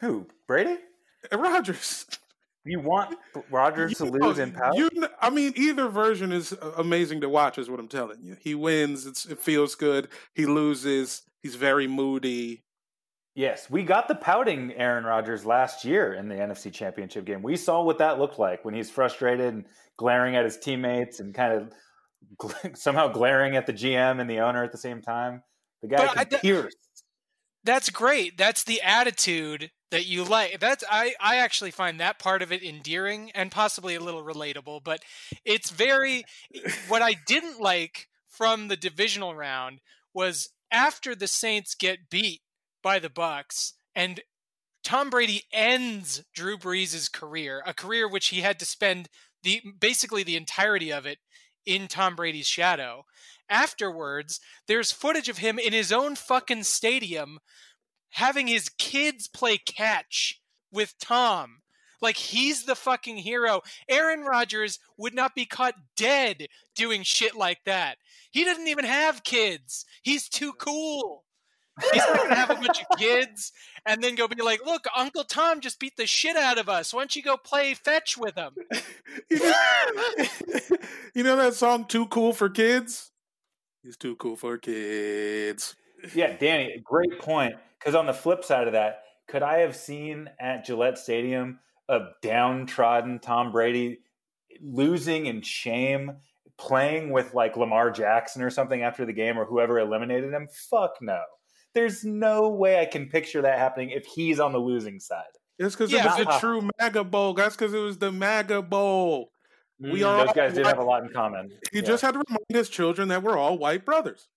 [0.01, 0.27] Who?
[0.47, 0.77] Brady?
[1.31, 2.05] Rodgers.
[2.63, 3.17] You want
[3.49, 4.75] Rodgers to You lose and pout?
[4.75, 4.89] You,
[5.21, 8.35] I mean, either version is uh, amazing to watch, is what I'm telling you.
[8.39, 10.09] He wins, it's, it feels good.
[10.35, 12.63] He loses, he's very moody.
[13.37, 17.43] Yes, we got the pouting Aaron Rodgers last year in the NFC Championship game.
[17.43, 21.35] We saw what that looked like when he's frustrated and glaring at his teammates and
[21.35, 21.69] kind
[22.41, 25.43] of somehow glaring at the GM and the owner at the same time.
[25.83, 26.73] The guy But can pierce.
[27.63, 28.39] That's great.
[28.39, 30.59] That's the attitude that you like.
[30.59, 34.83] That's I I actually find that part of it endearing and possibly a little relatable,
[34.83, 35.03] but
[35.45, 36.23] it's very
[36.87, 42.41] what I didn't like from the divisional round was after the Saints get beat
[42.81, 44.21] by the Bucks and
[44.83, 49.09] Tom Brady ends Drew Brees' career, a career which he had to spend
[49.43, 51.17] the basically the entirety of it
[51.65, 53.05] in Tom Brady's shadow.
[53.49, 57.39] Afterwards, there's footage of him in his own fucking stadium
[58.11, 61.61] having his kids play catch with Tom.
[62.01, 63.61] Like he's the fucking hero.
[63.89, 67.97] Aaron Rodgers would not be caught dead doing shit like that.
[68.31, 69.85] He doesn't even have kids.
[70.03, 71.25] He's too cool.
[71.93, 73.51] He's not gonna have a bunch of kids
[73.85, 76.93] and then go be like, "Look, Uncle Tom just beat the shit out of us.
[76.93, 78.53] Why don't you go play fetch with him?"
[79.29, 80.77] You know,
[81.15, 83.11] you know that song, Too Cool for Kids?
[83.87, 85.77] He's too cool for kids.
[86.13, 87.55] Yeah, Danny, great point.
[87.79, 91.99] Because on the flip side of that, could I have seen at Gillette Stadium a
[92.21, 93.99] downtrodden Tom Brady
[94.61, 96.17] losing in shame,
[96.57, 100.49] playing with like Lamar Jackson or something after the game or whoever eliminated him?
[100.69, 101.21] Fuck no.
[101.77, 105.25] There's no way I can picture that happening if he's on the losing side.
[105.59, 107.35] It's because Yeah, it was but- a true MAGA bowl.
[107.35, 109.31] That's because it was the MAGA bowl.
[109.79, 111.51] We Mm, are those guys did all have a lot in common.
[111.71, 111.83] He Yeah.
[111.85, 114.27] just had to remind his children that we're all white brothers.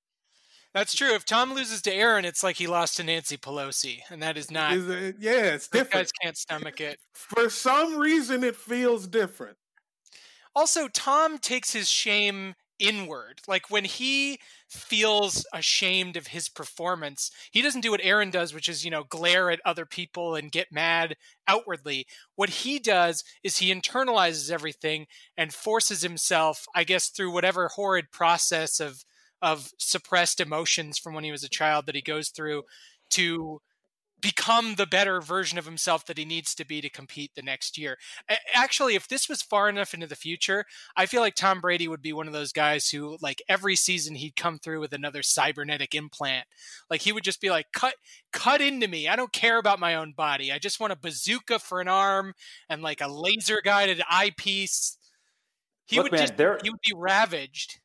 [0.74, 1.14] That's true.
[1.14, 4.50] If Tom loses to Aaron, it's like he lost to Nancy Pelosi, and that is
[4.50, 4.74] not.
[4.74, 5.92] Is it- yeah, it's Those different.
[6.09, 7.00] guys can't stomach it.
[7.14, 9.57] For some reason, it feels different.
[10.55, 13.40] Also, Tom takes his shame inward.
[13.46, 18.68] Like when he feels ashamed of his performance, he doesn't do what Aaron does, which
[18.68, 21.16] is, you know, glare at other people and get mad
[21.46, 22.06] outwardly.
[22.36, 28.10] What he does is he internalizes everything and forces himself, I guess, through whatever horrid
[28.10, 29.04] process of
[29.42, 32.62] of suppressed emotions from when he was a child that he goes through
[33.10, 33.60] to
[34.20, 37.78] become the better version of himself that he needs to be to compete the next
[37.78, 37.96] year.
[38.54, 40.64] Actually, if this was far enough into the future,
[40.96, 44.14] I feel like Tom Brady would be one of those guys who, like, every season
[44.14, 46.46] he'd come through with another cybernetic implant.
[46.88, 47.94] Like, he would just be like, "Cut,
[48.33, 49.09] cut into me.
[49.09, 50.52] I don't care about my own body.
[50.52, 52.35] I just want a bazooka for an arm
[52.68, 54.96] and like a laser guided eyepiece."
[55.87, 57.80] He Look, would man, just, there- he would be ravaged.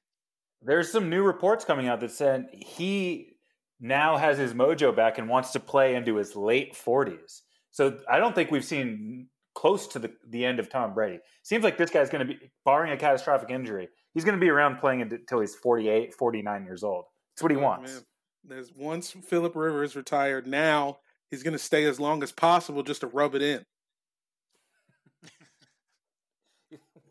[0.61, 3.34] There's some new reports coming out that said he
[3.79, 7.41] now has his mojo back and wants to play into his late 40s.
[7.71, 11.19] So I don't think we've seen close to the, the end of Tom Brady.
[11.43, 14.49] Seems like this guy's going to be, barring a catastrophic injury, he's going to be
[14.49, 17.05] around playing until he's 48, 49 years old.
[17.33, 17.93] That's what he Look, wants.
[17.93, 18.01] man,
[18.43, 20.47] There's once Philip Rivers retired.
[20.47, 20.99] Now
[21.31, 23.65] he's going to stay as long as possible just to rub it in.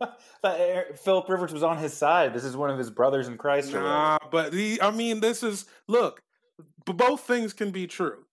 [0.43, 2.35] Thought uh, Philip Rivers was on his side.
[2.35, 3.73] This is one of his brothers in Christ.
[3.73, 6.23] Nah, but he, I mean, this is look.
[6.87, 8.27] B- Both things can be true.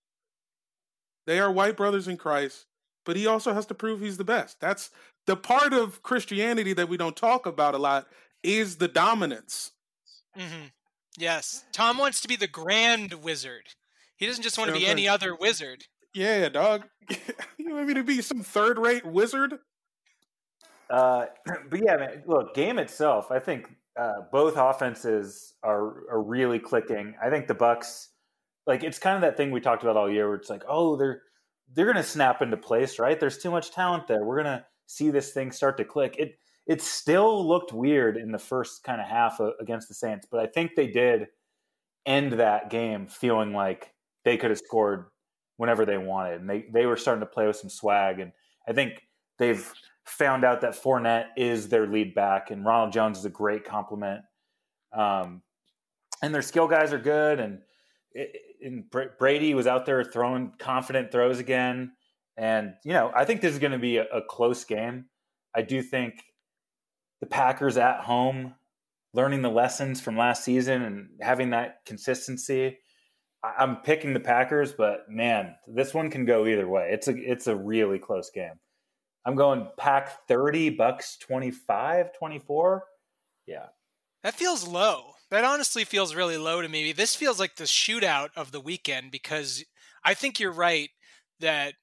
[1.28, 2.66] They are white brothers in Christ,
[3.06, 4.60] but he also has to prove he's the best.
[4.60, 4.90] That's
[5.28, 8.08] the part of Christianity that we don't talk about a lot
[8.44, 9.72] is the dominance.
[10.36, 10.68] hmm
[11.18, 13.76] Yes, Tom wants to be the grand wizard.
[14.16, 15.84] He doesn't just want to be any other wizard.
[16.14, 16.88] Yeah, dog.
[17.58, 19.60] you want me to be some third-rate wizard?
[20.90, 21.26] Uh,
[21.70, 27.16] but yeah, man, look, game itself, I think uh, both offenses are are really clicking.
[27.22, 28.08] I think the Bucs,
[28.68, 30.96] like, it's kind of that thing we talked about all year, where it's like, oh,
[30.96, 31.24] they're
[31.74, 33.20] they're gonna snap into place, right?
[33.20, 34.24] There's too much talent there.
[34.24, 36.16] We're gonna see this thing start to click.
[36.18, 40.28] It it still looked weird in the first kind of half of, against the Saints,
[40.30, 41.28] but I think they did
[42.06, 43.94] end that game feeling like
[44.26, 45.06] they could have scored
[45.58, 48.32] whenever they wanted, and they they were starting to play with some swag, and
[48.68, 49.02] I think
[49.40, 49.72] they've
[50.06, 54.22] found out that Fournette is their lead back, and Ronald Jones is a great compliment.
[54.94, 55.42] Um,
[56.22, 57.60] and their skill guys are good, and,
[58.62, 61.92] and Bra- Brady was out there throwing confident throws again.
[62.38, 65.06] And you know, I think this is going to be a, a close game.
[65.56, 66.24] I do think
[67.20, 68.56] the Packers at home,
[69.14, 72.78] learning the lessons from last season and having that consistency.
[73.44, 76.90] I- I'm picking the Packers, but man, this one can go either way.
[76.94, 78.60] It's a it's a really close game.
[79.26, 82.84] I'm going pack 30 Bucs 25 24.
[83.46, 83.66] Yeah.
[84.24, 85.14] That feels low.
[85.32, 86.92] That honestly feels really low to me.
[86.92, 89.64] This feels like the shootout of the weekend because
[90.04, 90.90] I think you're right
[91.40, 91.76] that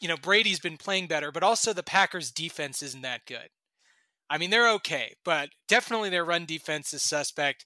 [0.00, 3.48] you know Brady's been playing better, but also the Packers defense isn't that good.
[4.30, 7.64] I mean, they're okay, but definitely their run defense is suspect.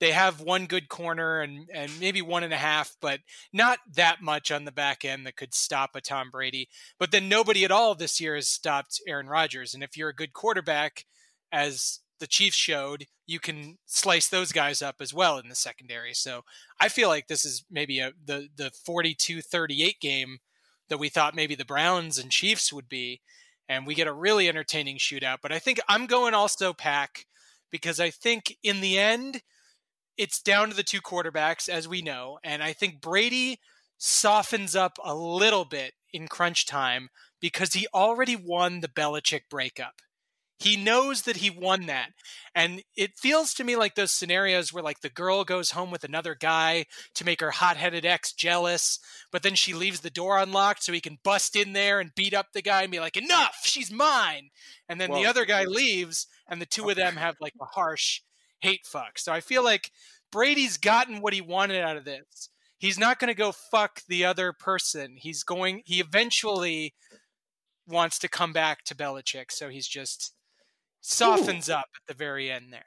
[0.00, 3.20] They have one good corner and and maybe one and a half, but
[3.52, 6.68] not that much on the back end that could stop a Tom Brady.
[6.98, 9.74] But then nobody at all this year has stopped Aaron Rodgers.
[9.74, 11.04] And if you're a good quarterback,
[11.52, 16.14] as the Chiefs showed, you can slice those guys up as well in the secondary.
[16.14, 16.42] So
[16.80, 20.38] I feel like this is maybe a the the 42-38 game
[20.88, 23.20] that we thought maybe the Browns and Chiefs would be
[23.68, 27.26] and we get a really entertaining shootout, but I think I'm going also pack
[27.70, 29.40] because I think in the end
[30.16, 33.58] it's down to the two quarterbacks as we know, and I think Brady
[33.98, 37.08] softens up a little bit in crunch time
[37.40, 39.94] because he already won the Belichick breakup.
[40.64, 42.08] He knows that he won that.
[42.54, 46.04] And it feels to me like those scenarios where like the girl goes home with
[46.04, 48.98] another guy to make her hot-headed ex jealous,
[49.30, 52.32] but then she leaves the door unlocked so he can bust in there and beat
[52.32, 54.48] up the guy and be like, "Enough, she's mine."
[54.88, 58.22] And then the other guy leaves and the two of them have like a harsh
[58.60, 59.18] hate fuck.
[59.18, 59.90] So I feel like
[60.32, 62.48] Brady's gotten what he wanted out of this.
[62.78, 65.16] He's not going to go fuck the other person.
[65.18, 66.94] He's going he eventually
[67.86, 70.32] wants to come back to Belichick, so he's just
[71.04, 72.84] softens up at the very end there.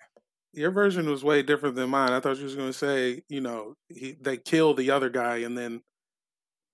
[0.53, 2.11] Your version was way different than mine.
[2.11, 5.38] I thought you was going to say, you know, he, they kill the other guy
[5.38, 5.82] and then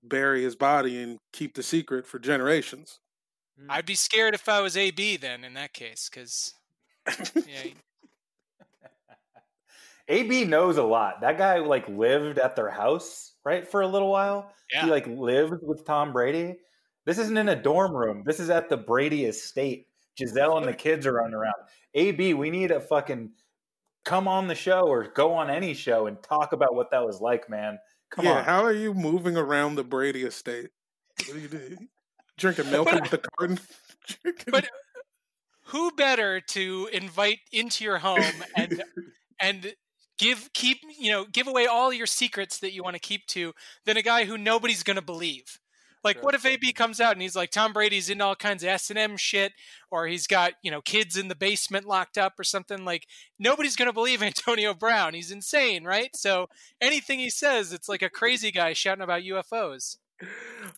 [0.02, 3.00] bury his body and keep the secret for generations.
[3.70, 3.88] I'd mm.
[3.88, 6.54] be scared if I was AB then in that case cuz
[7.36, 7.72] yeah,
[10.08, 11.22] AB knows a lot.
[11.22, 14.52] That guy like lived at their house, right, for a little while.
[14.72, 14.86] Yeah.
[14.86, 16.56] He like lived with Tom Brady.
[17.06, 18.24] This isn't in a dorm room.
[18.26, 19.88] This is at the Brady estate.
[20.18, 21.55] Gisele and the kids are running around.
[21.93, 23.32] AB, we need a fucking
[24.05, 27.22] come on the show or go on any show and talk about what that was
[27.22, 27.80] like, man.
[28.11, 28.43] Come yeah, on.
[28.43, 30.70] how are you moving around the Brady estate?
[31.26, 31.89] What are you doing?
[32.38, 33.59] Drinking milk out the carton?
[34.51, 34.68] But
[35.68, 38.20] who better to invite into your home
[38.55, 38.84] and
[39.39, 39.74] and
[40.18, 43.53] give keep you know give away all your secrets that you want to keep to
[43.86, 45.59] than a guy who nobody's going to believe
[46.04, 48.70] like what if ab comes out and he's like tom brady's in all kinds of
[48.70, 49.54] s&m shit
[49.91, 52.86] or he's got you know kids in the basement locked up or something?
[52.86, 53.08] Like
[53.39, 55.14] nobody's going to believe antonio brown.
[55.14, 56.16] He's insane right?
[56.16, 56.47] So
[56.82, 59.97] anything he says it's like a crazy guy shouting about ufos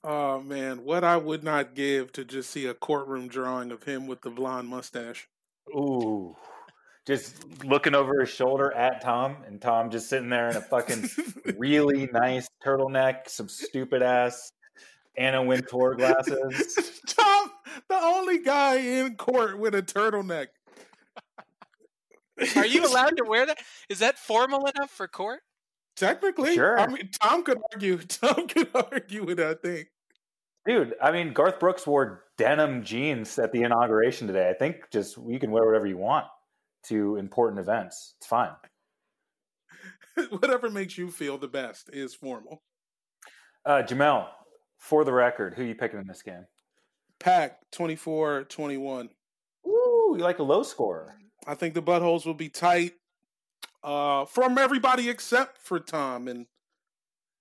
[0.03, 4.07] oh man, what I would not give to just see a courtroom drawing of him
[4.07, 5.27] with the blonde mustache.
[5.69, 6.35] Ooh.
[7.05, 11.07] Just looking over his shoulder at Tom, and Tom just sitting there in a fucking
[11.57, 14.51] really nice turtleneck, some stupid ass
[15.17, 17.01] Anna Wintour glasses.
[17.07, 17.51] Tom,
[17.89, 20.47] the only guy in court with a turtleneck.
[22.55, 23.59] are you allowed to wear that
[23.89, 25.41] is that formal enough for court
[25.95, 26.77] Technically, Sure.
[26.77, 27.97] I mean, Tom could argue.
[28.07, 29.85] Tom could argue with that thing.
[30.65, 34.49] Dude, I mean, Garth Brooks wore denim jeans at the inauguration today.
[34.49, 36.25] I think just you can wear whatever you want
[36.87, 38.15] to important events.
[38.17, 38.51] It's fine.
[40.29, 42.63] Whatever makes you feel the best is formal.
[43.65, 44.27] Uh, Jamel,
[44.85, 46.45] for the record, who you picking in this game?
[47.19, 49.09] Pack 24 21.
[49.67, 51.15] Ooh, you like a low scorer.
[51.47, 52.93] I think the buttholes will be tight
[53.83, 56.45] uh, from everybody except for Tom and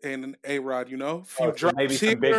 [0.02, 0.88] and A Rod.
[0.88, 2.34] You know, few Oh, so drops maybe here, big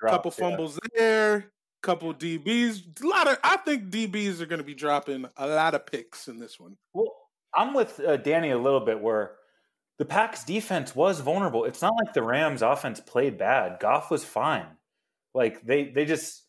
[0.00, 0.50] drops, couple yeah.
[0.50, 3.02] fumbles there, couple DBs.
[3.02, 3.38] A lot of.
[3.44, 6.76] I think DBs are going to be dropping a lot of picks in this one.
[6.94, 7.12] Well,
[7.54, 9.32] I'm with uh, Danny a little bit where
[9.98, 11.64] the Packs defense was vulnerable.
[11.64, 13.78] It's not like the Rams offense played bad.
[13.80, 14.66] Goff was fine.
[15.34, 16.44] Like they they just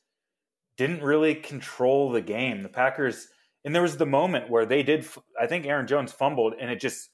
[0.77, 2.63] didn't really control the game.
[2.63, 3.27] The Packers
[3.65, 5.07] and there was the moment where they did
[5.39, 7.09] I think Aaron Jones fumbled and it just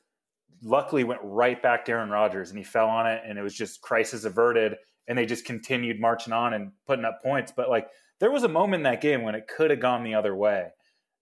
[0.62, 3.56] luckily went right back to Aaron Rodgers and he fell on it and it was
[3.56, 4.76] just crisis averted
[5.08, 7.52] and they just continued marching on and putting up points.
[7.56, 7.88] But like
[8.20, 10.70] there was a moment in that game when it could have gone the other way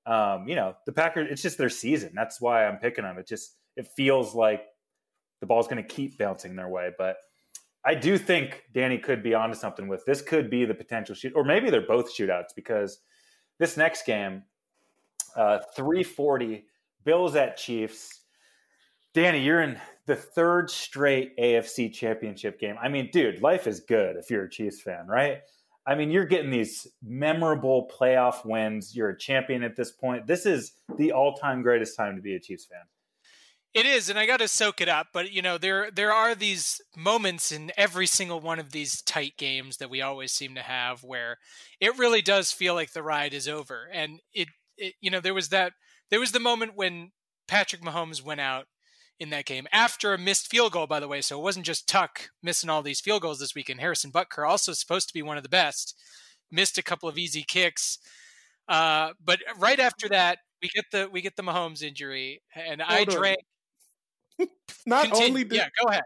[0.07, 2.13] um, you know, the Packers, it's just their season.
[2.15, 3.17] That's why I'm picking them.
[3.17, 4.61] It just, it feels like
[5.39, 6.91] the ball's going to keep bouncing their way.
[6.97, 7.17] But
[7.85, 10.21] I do think Danny could be onto something with this.
[10.21, 12.99] Could be the potential shoot, or maybe they're both shootouts because
[13.59, 14.43] this next game,
[15.35, 16.65] uh, 340,
[17.03, 18.21] Bills at Chiefs.
[19.13, 22.75] Danny, you're in the third straight AFC championship game.
[22.81, 25.39] I mean, dude, life is good if you're a Chiefs fan, right?
[25.85, 28.93] I mean, you're getting these memorable playoff wins.
[28.93, 30.27] You're a champion at this point.
[30.27, 32.81] This is the all-time greatest time to be a Chiefs fan.
[33.77, 35.09] It is, and I got to soak it up.
[35.13, 39.33] But you know, there there are these moments in every single one of these tight
[39.37, 41.37] games that we always seem to have, where
[41.79, 43.87] it really does feel like the ride is over.
[43.93, 44.47] And it,
[44.77, 45.73] it you know, there was that
[46.09, 47.11] there was the moment when
[47.47, 48.65] Patrick Mahomes went out
[49.19, 50.87] in that game after a missed field goal.
[50.87, 53.79] By the way, so it wasn't just Tuck missing all these field goals this weekend.
[53.79, 55.95] Harrison Butker also supposed to be one of the best,
[56.51, 57.99] missed a couple of easy kicks.
[58.67, 62.97] Uh, but right after that, we get the we get the Mahomes injury, and I
[62.97, 63.15] Hold on.
[63.15, 63.39] drank.
[64.85, 65.27] Not Continue.
[65.27, 66.03] only did yeah, go ahead.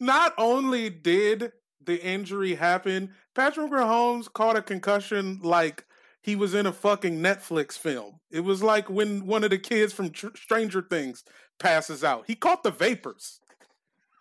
[0.00, 1.52] not only did
[1.84, 5.84] the injury happen, Patrick Mahomes caught a concussion like
[6.22, 8.20] he was in a fucking Netflix film.
[8.30, 11.24] It was like when one of the kids from Tr- Stranger Things
[11.58, 12.24] passes out.
[12.26, 13.40] He caught the vapors.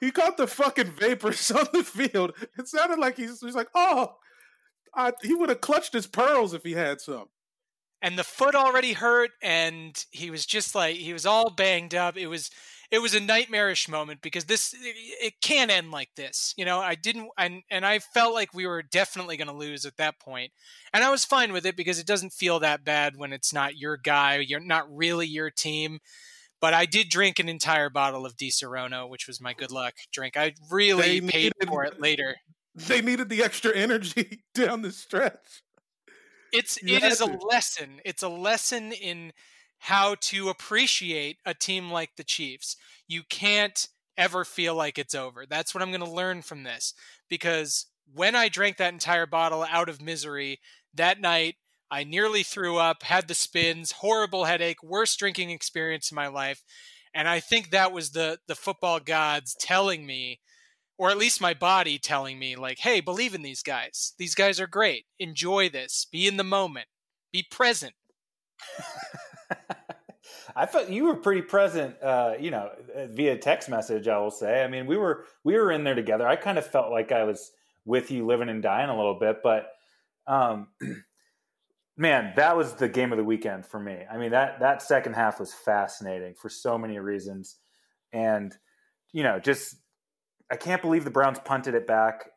[0.01, 2.33] He caught the fucking vapors on the field.
[2.57, 4.15] It sounded like he's, he's like, oh,
[4.95, 7.27] I, he would have clutched his pearls if he had some.
[8.01, 12.17] and the foot already hurt and he was just like he was all banged up
[12.17, 12.51] it was
[12.93, 16.79] it was a nightmarish moment because this it, it can't end like this you know
[16.79, 20.19] i didn't and and i felt like we were definitely going to lose at that
[20.19, 20.51] point
[20.93, 23.77] and i was fine with it because it doesn't feel that bad when it's not
[23.77, 25.99] your guy you're not really your team
[26.61, 30.37] but I did drink an entire bottle of Disaronno, which was my good luck drink.
[30.37, 32.37] I really They paid needed- for it later.
[32.73, 35.61] They needed the extra energy down the stretch.
[36.53, 37.99] It's You it is a lesson.
[38.05, 39.33] It's a lesson in
[39.83, 42.77] how to appreciate a team like the Chiefs.
[43.05, 45.45] You can't ever feel like it's over.
[45.45, 46.93] That's what I'm going to learn from this
[47.27, 50.61] because when I drank that entire bottle out of misery
[50.93, 51.55] that night,
[51.91, 56.63] I nearly threw up, had the spins, horrible headache, worst drinking experience in my life.
[57.13, 60.39] And I think that was the the football gods telling me
[60.97, 64.13] or at least my body telling me like, "Hey, believe in these guys.
[64.17, 65.07] These guys are great.
[65.19, 66.05] Enjoy this.
[66.09, 66.87] Be in the moment.
[67.33, 67.95] Be present."
[70.55, 72.69] I thought you were pretty present, uh, you know,
[73.09, 74.07] via text message.
[74.07, 74.63] I will say.
[74.63, 76.27] I mean, we were we were in there together.
[76.27, 77.51] I kind of felt like I was
[77.85, 79.37] with you, living and dying a little bit.
[79.43, 79.67] But
[80.27, 80.67] um,
[81.97, 83.99] man, that was the game of the weekend for me.
[84.11, 87.57] I mean that that second half was fascinating for so many reasons,
[88.11, 88.53] and
[89.11, 89.75] you know, just
[90.51, 92.29] I can't believe the Browns punted it back.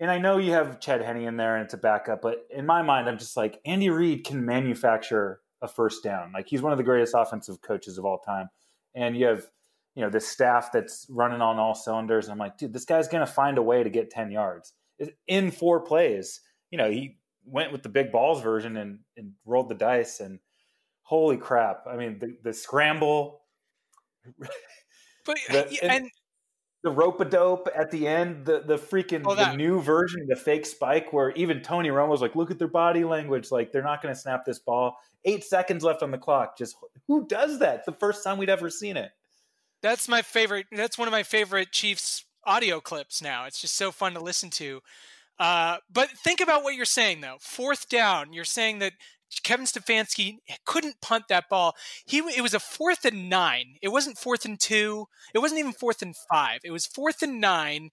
[0.00, 2.66] And I know you have Chad Henne in there and it's a backup, but in
[2.66, 6.32] my mind, I'm just like Andy Reid can manufacture a first down.
[6.32, 8.48] Like he's one of the greatest offensive coaches of all time,
[8.94, 9.46] and you have
[9.94, 12.26] you know this staff that's running on all cylinders.
[12.26, 14.74] And I'm like, dude, this guy's gonna find a way to get ten yards
[15.26, 16.40] in four plays.
[16.70, 17.18] You know, he
[17.50, 20.38] went with the big balls version and, and rolled the dice and
[21.02, 23.40] holy crap i mean the, the scramble
[25.24, 26.10] but the, and, and
[26.84, 30.36] the rope a dope at the end the the freaking Oh, the new version the
[30.36, 34.00] fake spike where even tony romo's like look at their body language like they're not
[34.00, 36.76] going to snap this ball eight seconds left on the clock just
[37.08, 39.10] who does that the first time we'd ever seen it
[39.82, 40.66] That's my favorite.
[40.72, 43.44] That's one of my favorite Chiefs audio clips now.
[43.46, 44.80] It's just so fun to listen to.
[45.38, 47.36] Uh, but think about what you're saying though.
[47.40, 48.94] Fourth down, you're saying that
[49.42, 51.74] Kevin Stefanski couldn't punt that ball.
[52.06, 53.76] He it was a fourth and nine.
[53.82, 55.06] It wasn't fourth and two.
[55.34, 56.60] It wasn't even fourth and five.
[56.64, 57.90] It was fourth and nine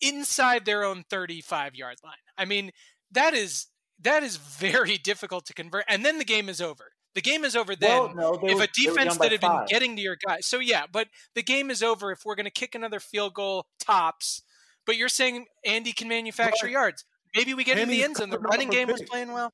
[0.00, 2.14] inside their own 35 yard line.
[2.38, 2.70] I mean,
[3.10, 3.66] that is
[4.00, 5.84] that is very difficult to convert.
[5.88, 6.92] And then the game is over.
[7.14, 9.96] The game is over then well, no, if were- a defense that had been getting
[9.96, 10.38] to your guy.
[10.40, 13.66] So yeah, but the game is over if we're going to kick another field goal
[13.80, 14.42] tops.
[14.86, 17.04] But you're saying Andy can manufacture Well, yards.
[17.34, 18.30] Maybe we get in the end zone.
[18.30, 19.52] The running game was playing well.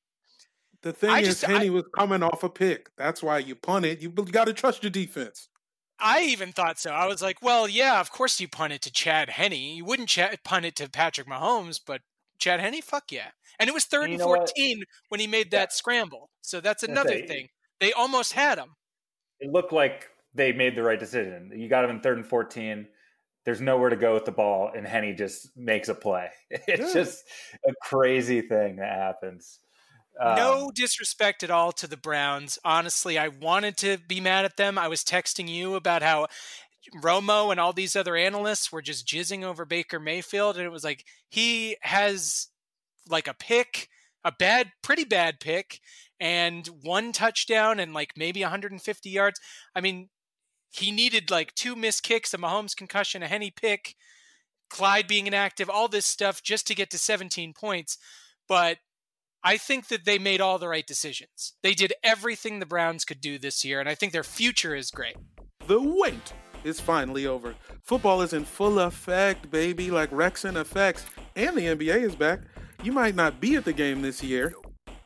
[0.83, 2.89] The thing I is, just- I- Henne was coming off a pick.
[2.97, 4.01] That's why you punt it.
[4.01, 5.49] You, got to trust your defense.
[5.99, 6.91] I even thought so.
[6.91, 9.53] I was like, well, yeah, of course you punt it to Chad Henne.
[9.53, 12.01] You wouldn't ch- punt it to Patrick Mahomes, but
[12.37, 13.29] Chad Henne, fuck yeah.
[13.59, 14.49] And it was third And and, you know what?
[14.55, 15.61] 14 when he made Yeah.
[15.61, 16.29] that scramble.
[16.41, 17.47] So that's gonna another say- thing.
[17.79, 18.75] They almost had him.
[19.39, 21.51] it looked like they made the right decision.
[21.55, 22.87] You got him in third and 14.
[23.45, 26.29] There's nowhere to go with the ball, and Henne just makes a play.
[26.51, 27.01] It's Yeah.
[27.01, 27.23] just
[27.67, 29.59] a crazy thing that happens.
[30.23, 32.57] No Um, disrespect at all to the Browns.
[32.65, 34.77] Honestly, I wanted to be mad at them.
[34.77, 36.27] I was texting you about how
[36.95, 40.83] Romo and all these other analysts were just jizzing over Baker Mayfield, and it was
[40.83, 42.47] like he has
[43.09, 43.89] like a pick,
[44.23, 45.81] a bad, pretty bad pick,
[46.19, 49.39] and one touchdown and like maybe 150 yards.
[49.75, 50.09] I mean,
[50.71, 53.95] he needed like two missed kicks, a Mahomes concussion, a Henne pick,
[54.69, 57.97] Clyde being inactive, all this stuff just to get to 17 points.
[58.47, 58.77] But
[59.47, 61.53] I think that they made all the right decisions.
[61.63, 64.91] They did everything the Browns could do this year, and I think their future is
[64.91, 65.15] great.
[65.67, 66.33] The wait
[66.65, 67.55] is finally over.
[67.81, 71.05] Football is in full effect, baby, like Rex and effects.
[71.37, 72.41] And the NBA is back.
[72.83, 74.53] You might not be at the game this year,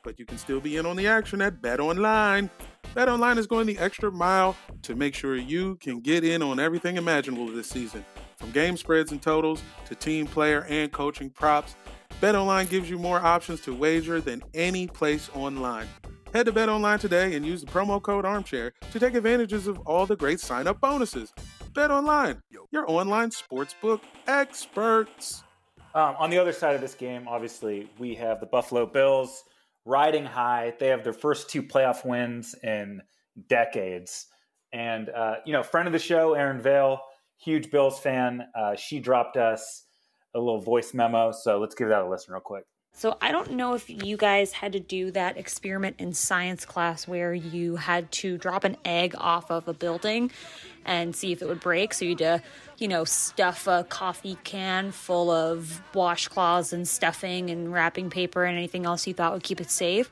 [0.04, 2.50] but you can still be in on the action at Bet Online.
[2.96, 6.60] Bet Online is going the extra mile to make sure you can get in on
[6.60, 8.04] everything imaginable this season.
[8.38, 11.76] From game spreads and totals to team player and coaching props,
[12.22, 15.88] Bet Online gives you more options to wager than any place online.
[16.36, 19.80] Head to Bet Online today and use the promo code Armchair to take advantages of
[19.88, 21.34] all the great sign up bonuses.
[21.74, 25.42] Bet Online, your online sportsbook experts.
[25.96, 29.44] Um, on the other side of this game, obviously, we have the Buffalo Bills
[29.86, 30.76] riding high.
[30.80, 33.02] They have their first two playoff wins in
[33.50, 34.28] decades.
[34.72, 37.02] And, uh, you know, friend of the show, Aaron Vale,
[37.44, 38.44] huge Bills fan.
[38.56, 39.88] Uh, she dropped us
[40.34, 41.32] a little voice memo.
[41.32, 42.66] So let's give that a listen real quick.
[42.94, 47.08] So I don't know if you guys had to do that experiment in science class
[47.08, 50.30] where you had to drop an egg off of a building
[50.86, 51.94] and see if it would break.
[51.94, 52.44] So you had to,
[52.80, 58.58] you know, stuff a coffee can full of washcloths and stuffing and wrapping paper and
[58.58, 60.12] anything else you thought would keep it safe.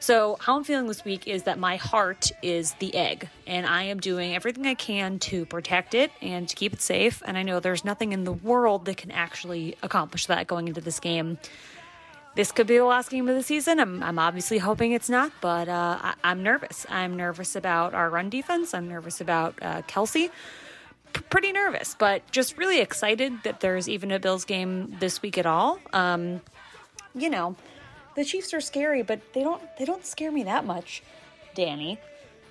[0.00, 3.84] So, how I'm feeling this week is that my heart is the egg, and I
[3.84, 7.22] am doing everything I can to protect it and to keep it safe.
[7.26, 10.80] And I know there's nothing in the world that can actually accomplish that going into
[10.80, 11.38] this game
[12.38, 13.80] this could be the last game of the season.
[13.80, 16.86] I'm, I'm obviously hoping it's not, but uh, I, I'm nervous.
[16.88, 18.74] I'm nervous about our run defense.
[18.74, 20.30] I'm nervous about uh, Kelsey.
[21.12, 25.36] P- pretty nervous, but just really excited that there's even a Bills game this week
[25.36, 25.80] at all.
[25.92, 26.40] Um,
[27.12, 27.56] you know,
[28.18, 31.04] the Chiefs are scary, but they don't they don't scare me that much.
[31.54, 31.98] Danny,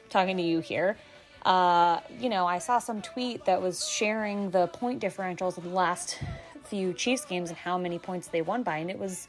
[0.09, 0.97] talking to you here.
[1.45, 5.69] Uh, you know, I saw some tweet that was sharing the point differentials of the
[5.69, 6.19] last
[6.63, 9.27] few Chiefs games and how many points they won by, and it was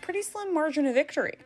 [0.00, 1.36] pretty slim margin of victory.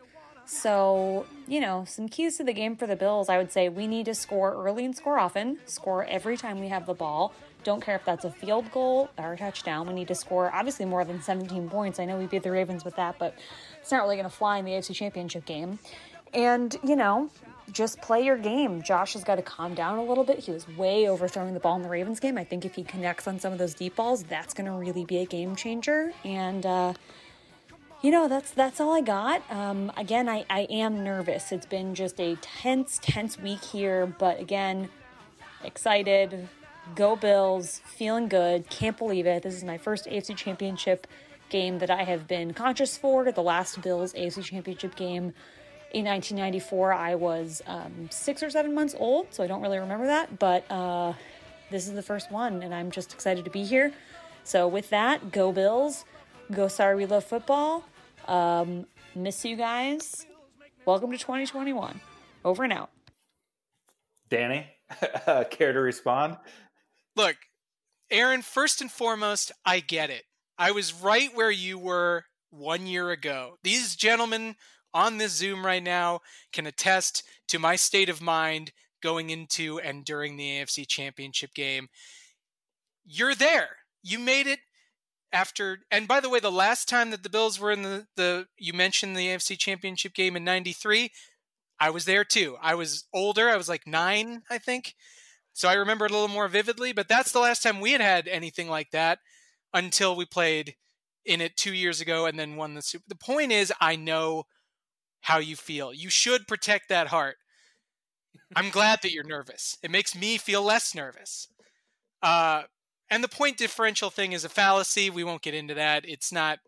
[0.45, 3.87] So, you know, some keys to the game for the Bills, I would say we
[3.87, 7.33] need to score early and score often, score every time we have the ball.
[7.63, 9.87] Don't care if that's a field goal or a touchdown.
[9.87, 11.99] We need to score obviously more than 17 points.
[11.99, 13.35] I know we beat the Ravens with that, but
[13.81, 15.79] it's not really going to fly in the AFC Championship game.
[16.33, 17.29] And, you know,
[17.71, 18.81] just play your game.
[18.81, 20.39] Josh has got to calm down a little bit.
[20.39, 22.37] He was way overthrowing the ball in the Ravens game.
[22.37, 25.05] I think if he connects on some of those deep balls, that's going to really
[25.05, 26.13] be a game changer.
[26.23, 26.93] And, uh,
[28.01, 29.43] you know, that's that's all I got.
[29.51, 31.51] Um, again, I, I am nervous.
[31.51, 34.89] It's been just a tense, tense week here, but again,
[35.63, 36.49] excited.
[36.95, 38.69] Go Bills, feeling good.
[38.69, 39.43] Can't believe it.
[39.43, 41.05] This is my first AFC Championship
[41.51, 43.31] game that I have been conscious for.
[43.31, 45.33] The last Bills AFC Championship game
[45.93, 50.07] in 1994, I was um, six or seven months old, so I don't really remember
[50.07, 50.39] that.
[50.39, 51.13] But uh,
[51.69, 53.93] this is the first one, and I'm just excited to be here.
[54.43, 56.05] So, with that, go Bills.
[56.51, 57.83] Go Sorry We Love Football.
[58.27, 60.25] Um, miss you guys.
[60.85, 62.01] Welcome to 2021.
[62.43, 62.89] Over and out.
[64.29, 64.65] Danny,
[65.51, 66.37] care to respond?
[67.15, 67.35] Look,
[68.09, 70.23] Aaron, first and foremost, I get it.
[70.57, 73.57] I was right where you were one year ago.
[73.63, 74.55] These gentlemen
[74.93, 76.21] on this Zoom right now
[76.51, 78.71] can attest to my state of mind
[79.01, 81.87] going into and during the AFC Championship game.
[83.05, 83.77] You're there.
[84.03, 84.59] You made it
[85.33, 88.47] after and by the way, the last time that the Bills were in the, the
[88.57, 91.11] you mentioned the AFC Championship game in 93,
[91.79, 92.57] I was there too.
[92.61, 93.49] I was older.
[93.49, 94.93] I was like 9, I think.
[95.53, 98.01] So I remember it a little more vividly, but that's the last time we had
[98.01, 99.19] had anything like that
[99.73, 100.75] until we played
[101.25, 103.05] in it 2 years ago and then won the Super.
[103.07, 104.45] The point is I know
[105.21, 105.93] how you feel.
[105.93, 107.37] You should protect that heart.
[108.55, 109.77] I'm glad that you're nervous.
[109.83, 111.47] It makes me feel less nervous.
[112.21, 112.63] Uh,
[113.09, 115.09] and the point differential thing is a fallacy.
[115.09, 116.05] We won't get into that.
[116.07, 116.59] It's not.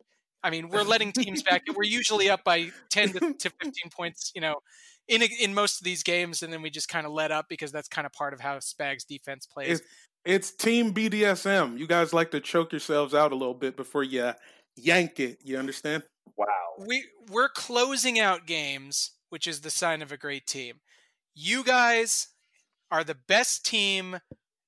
[0.44, 1.64] I mean, we're letting teams back.
[1.74, 4.56] We're usually up by 10 to, to 15 points, you know,
[5.08, 7.72] in in most of these games, and then we just kind of let up because
[7.72, 9.80] that's kind of part of how Spags defense plays.
[9.80, 9.88] It's,
[10.26, 11.78] it's team BDSM.
[11.78, 14.32] You guys like to choke yourselves out a little bit before you
[14.76, 15.40] yank it.
[15.44, 16.04] You understand?
[16.38, 16.48] Wow.
[16.80, 20.76] We we're closing out games, which is the sign of a great team.
[21.36, 22.30] You guys
[22.92, 24.20] are the best team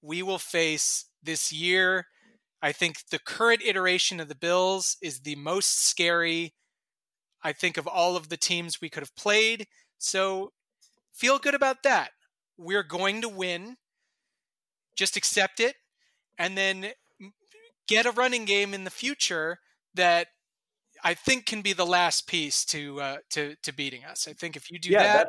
[0.02, 2.08] we will face this year.
[2.62, 6.54] I think the current iteration of the Bills is the most scary,
[7.44, 9.68] I think, of all of the teams we could have played.
[10.00, 10.52] So
[11.14, 12.12] feel good about that.
[12.58, 13.78] We're going to win.
[14.96, 15.76] Just accept it
[16.38, 16.88] and then
[17.88, 19.60] get a running game in the future
[19.96, 20.28] that
[21.04, 24.28] I think can be the last piece to uh, to to beating us.
[24.28, 25.28] I think if you do yeah, that,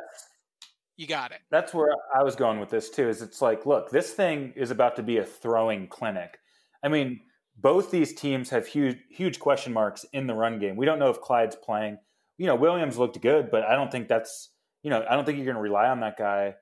[0.95, 1.39] you got it.
[1.51, 3.09] That's where I was going with this too.
[3.09, 6.39] Is it's like, look, this thing is about to be a throwing clinic.
[6.83, 7.19] I mean,
[7.57, 10.75] both these teams have huge huge question marks in the run game.
[10.75, 11.97] We don't know if Clyde's playing.
[12.37, 14.49] You know, Williams looked good, but I don't think that's
[14.83, 16.55] you know I don't think you're going to rely on that guy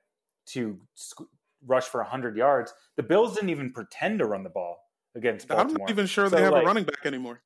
[0.48, 0.78] to
[1.66, 2.72] rush for 100 yards.
[2.96, 4.78] The Bills didn't even pretend to run the ball
[5.14, 5.76] against Baltimore.
[5.76, 7.42] I'm not even sure So, they have like, a running back anymore.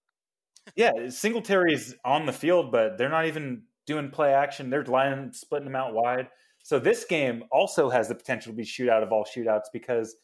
[0.77, 4.71] Yeah, Singletary is on the field, but they're not even doing play action.
[4.71, 6.29] They're lining, splitting them out wide.
[6.63, 10.15] So this game also has the potential to be shootout of all shootouts because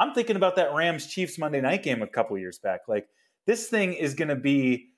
[0.00, 2.80] I'm thinking about that Rams Chiefs Monday night game a couple years back.
[2.88, 3.06] Like
[3.46, 4.90] this thing is going to be,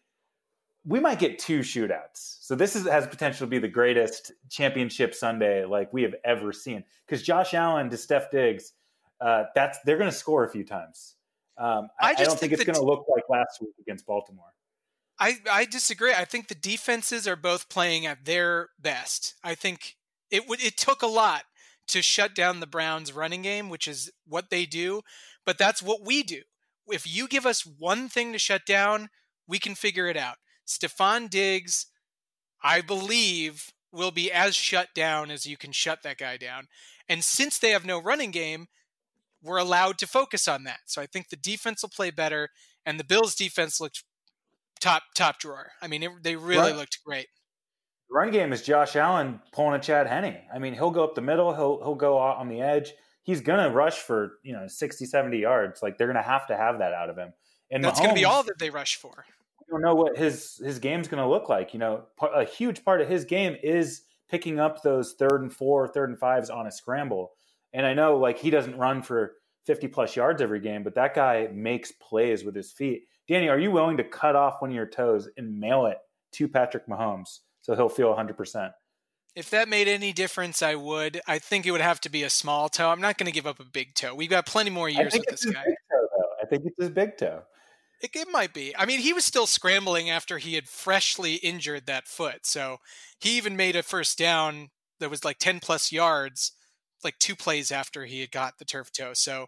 [0.86, 2.38] we might get two shootouts.
[2.40, 6.52] So this is, has potential to be the greatest championship Sunday like we have ever
[6.52, 6.84] seen.
[7.04, 8.72] Because Josh Allen to Steph Diggs,
[9.20, 11.16] uh, that's they're going to score a few times.
[11.58, 14.06] Um, I, I I don't think, think it's going to look like last week against
[14.06, 14.52] Baltimore.
[15.18, 16.12] I, I disagree.
[16.12, 19.34] I think the defenses are both playing at their best.
[19.42, 19.96] I think
[20.30, 21.44] it would it took a lot
[21.88, 25.02] to shut down the Browns running game, which is what they do,
[25.44, 26.42] but that's what we do.
[26.88, 29.08] If you give us one thing to shut down,
[29.48, 30.36] we can figure it out.
[30.66, 31.86] Stefan Diggs,
[32.62, 36.68] I believe, will be as shut down as you can shut that guy down.
[37.08, 38.66] And since they have no running game,
[39.42, 40.80] we're allowed to focus on that.
[40.86, 42.50] So I think the defense will play better,
[42.84, 44.04] and the Bills' defense looked
[44.80, 45.70] top top drawer.
[45.80, 46.76] I mean, it, they really Right.
[46.76, 47.28] looked great.
[48.08, 50.42] The run game is Josh Allen pulling a Chad Henne.
[50.52, 52.92] I mean, he'll go up the middle, he'll he'll go on the edge.
[53.22, 55.82] He's going to rush for, you know, 60, 70 yards.
[55.82, 57.32] Like they're going to have to have that out of him.
[57.72, 59.24] And That's going to be all that they rush for.
[59.70, 61.74] Don't know what his his game's going to look like.
[61.74, 62.04] You know,
[62.34, 66.18] a huge part of his game is picking up those third and four, third and
[66.18, 67.32] fives on a scramble.
[67.72, 69.34] And I know like he doesn't run for
[69.66, 73.02] 50 plus yards every game, but that guy makes plays with his feet.
[73.28, 75.98] Danny, are you willing to cut off one of your toes and mail it
[76.32, 78.70] to Patrick Mahomes so he'll feel 100%?
[79.34, 81.20] If that made any difference, I would.
[81.26, 82.88] I think it would have to be a small toe.
[82.88, 84.14] I'm not going to give up a big toe.
[84.14, 85.62] We've got plenty more years with this guy.
[85.66, 86.06] big toe.
[86.42, 87.42] I think it's his big toe.
[88.00, 88.76] It, it might be.
[88.76, 92.44] I mean, he was still scrambling after he had freshly injured that foot.
[92.44, 92.78] So
[93.18, 94.68] he even made a first down
[95.00, 96.52] that was like 10 plus yards,
[97.02, 99.12] like two plays after he had got the turf toe.
[99.14, 99.46] So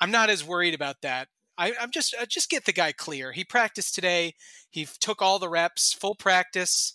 [0.00, 1.28] I'm not as worried about that.
[1.56, 3.32] I, I'm just I just get the guy clear.
[3.32, 4.34] He practiced today.
[4.70, 6.94] He took all the reps, full practice.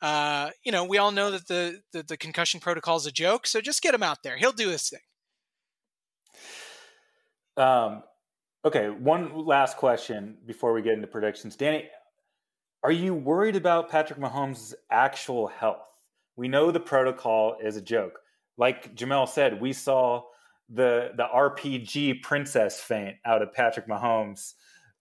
[0.00, 3.48] Uh, you know, we all know that the, the the concussion protocol is a joke.
[3.48, 4.36] So just get him out there.
[4.36, 5.00] He'll do his thing.
[7.56, 8.04] Um,
[8.64, 11.56] okay, one last question before we get into predictions.
[11.56, 11.88] Danny,
[12.82, 15.82] Are you worried about Patrick Mahomes' actual health?
[16.36, 18.20] We know the protocol is a joke.
[18.56, 20.22] Like Jamel said, we saw
[20.68, 24.54] the the RPG princess faint out of Patrick Mahomes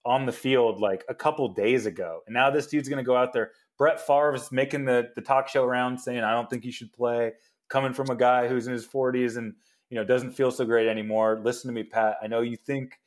[0.06, 2.22] on the field like a couple days ago.
[2.26, 3.52] And now this dude's going to go out there.
[3.78, 7.34] Brett Favre's making the the talk show round saying I don't think he should play
[7.70, 9.54] coming from a guy who's in his 40s and
[9.90, 11.40] you know doesn't feel so great anymore.
[11.44, 12.18] Listen to me, Pat.
[12.24, 13.00] I know you think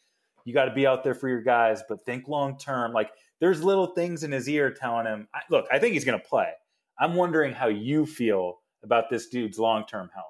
[0.44, 2.92] you got to be out there for your guys, but think long term.
[2.92, 3.10] Like
[3.40, 6.52] there's little things in his ear telling him, look, I think he's going to play.
[6.98, 10.26] I'm wondering how you feel about this dude's long term health.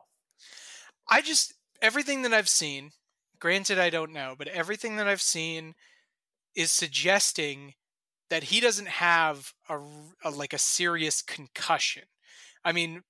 [1.08, 2.92] I just, everything that I've seen,
[3.40, 5.74] granted, I don't know, but everything that I've seen
[6.54, 7.74] is suggesting
[8.28, 9.80] that he doesn't have a,
[10.24, 12.04] a like a serious concussion.
[12.64, 13.02] I mean,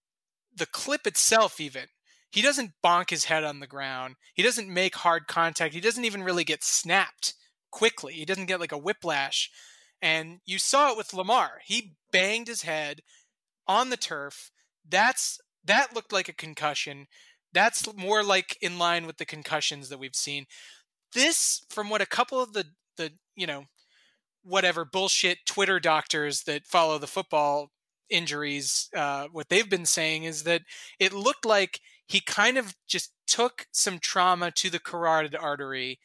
[0.54, 1.86] the clip itself, even,
[2.30, 4.16] he doesn't bonk his head on the ground.
[4.34, 5.74] He doesn't make hard contact.
[5.74, 7.34] He doesn't even really get snapped
[7.70, 8.14] quickly.
[8.14, 9.50] He doesn't get like a whiplash.
[10.00, 11.60] And you saw it with Lamar.
[11.64, 13.02] He banged his head
[13.66, 14.50] on the turf.
[14.88, 17.06] That's that looked like a concussion.
[17.52, 20.46] That's more like in line with the concussions that we've seen.
[21.12, 22.66] This, from what a couple of the
[22.96, 23.64] the you know
[24.42, 27.70] whatever bullshit Twitter doctors that follow the football
[28.08, 30.62] injuries, uh, what they've been saying is that
[30.98, 31.80] it looked like
[32.10, 36.00] he kind of just took some trauma to the carotid artery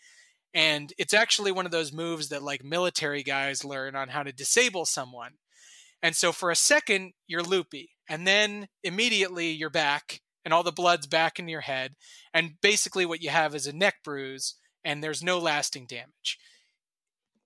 [0.54, 4.32] and it's actually one of those moves that like military guys learn on how to
[4.32, 5.32] disable someone.
[6.04, 7.90] And so for a second, you're loopy.
[8.08, 11.96] And then immediately you're back and all the blood's back in your head.
[12.36, 14.54] And basically what you have is a neck bruise
[14.84, 16.38] and there's no lasting damage.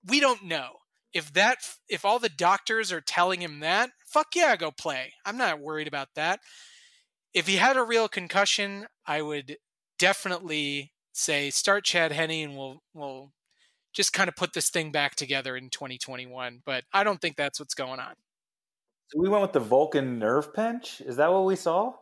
[0.06, 0.72] We don't know.
[1.14, 5.14] If that if all the doctors are telling him that, fuck yeah, go play.
[5.26, 6.42] I'm not worried about that.
[7.34, 9.58] If he had a real concussion, I would
[9.98, 13.32] definitely say start Chad Henne and we'll we'll
[13.94, 16.62] just kind of put this thing back together in 2021.
[16.66, 18.14] But I don't think that's what's going on.
[19.08, 21.02] So we went with the Vulcan nerve pinch.
[21.02, 21.94] Is that what we saw?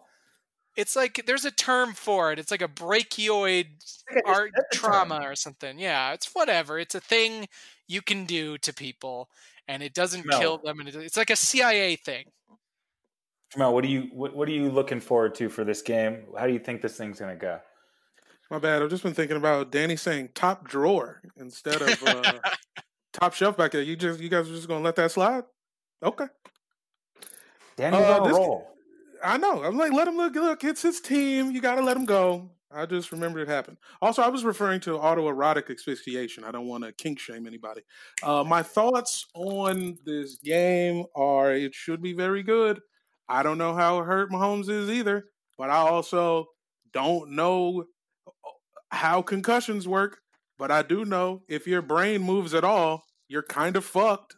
[0.76, 2.40] It's like there's a term for it.
[2.40, 3.66] It's like a brachioid
[4.26, 5.80] art trauma or something.
[5.80, 6.78] Yeah, it's whatever.
[6.78, 7.48] It's a thing
[7.88, 9.30] you can do to people,
[9.68, 10.40] and it doesn't no.
[10.40, 10.80] kill them.
[10.80, 12.26] And it's like a CIA thing.
[13.54, 16.26] Jamal, what are you what, what are you looking forward to for this game?
[16.38, 17.60] How do you think this thing's going to go?
[18.50, 18.82] My bad.
[18.82, 22.34] I've just been thinking about Danny saying top drawer instead of uh,
[23.14, 23.82] top shelf back there.
[23.82, 25.44] You just you guys are just gonna let that slide?
[26.02, 26.28] Okay.
[27.76, 28.68] Danny's uh, on roll.
[29.24, 29.64] I know.
[29.64, 30.36] I'm like, let him look.
[30.36, 31.52] Look, it's his team.
[31.52, 32.52] You got to let him go.
[32.72, 33.78] I just remembered it happened.
[34.02, 36.44] Also, I was referring to autoerotic asphyxiation.
[36.44, 37.82] I don't want to kink shame anybody.
[38.22, 42.82] Uh, my thoughts on this game are: it should be very good.
[43.30, 45.26] I don't know how hurt Mahomes is either,
[45.58, 46.48] but I also
[46.94, 47.86] don't know
[48.26, 48.32] uh,
[48.92, 50.20] how concussions work,
[50.58, 54.36] but I do know if your brain moves at all, you're kind of fucked.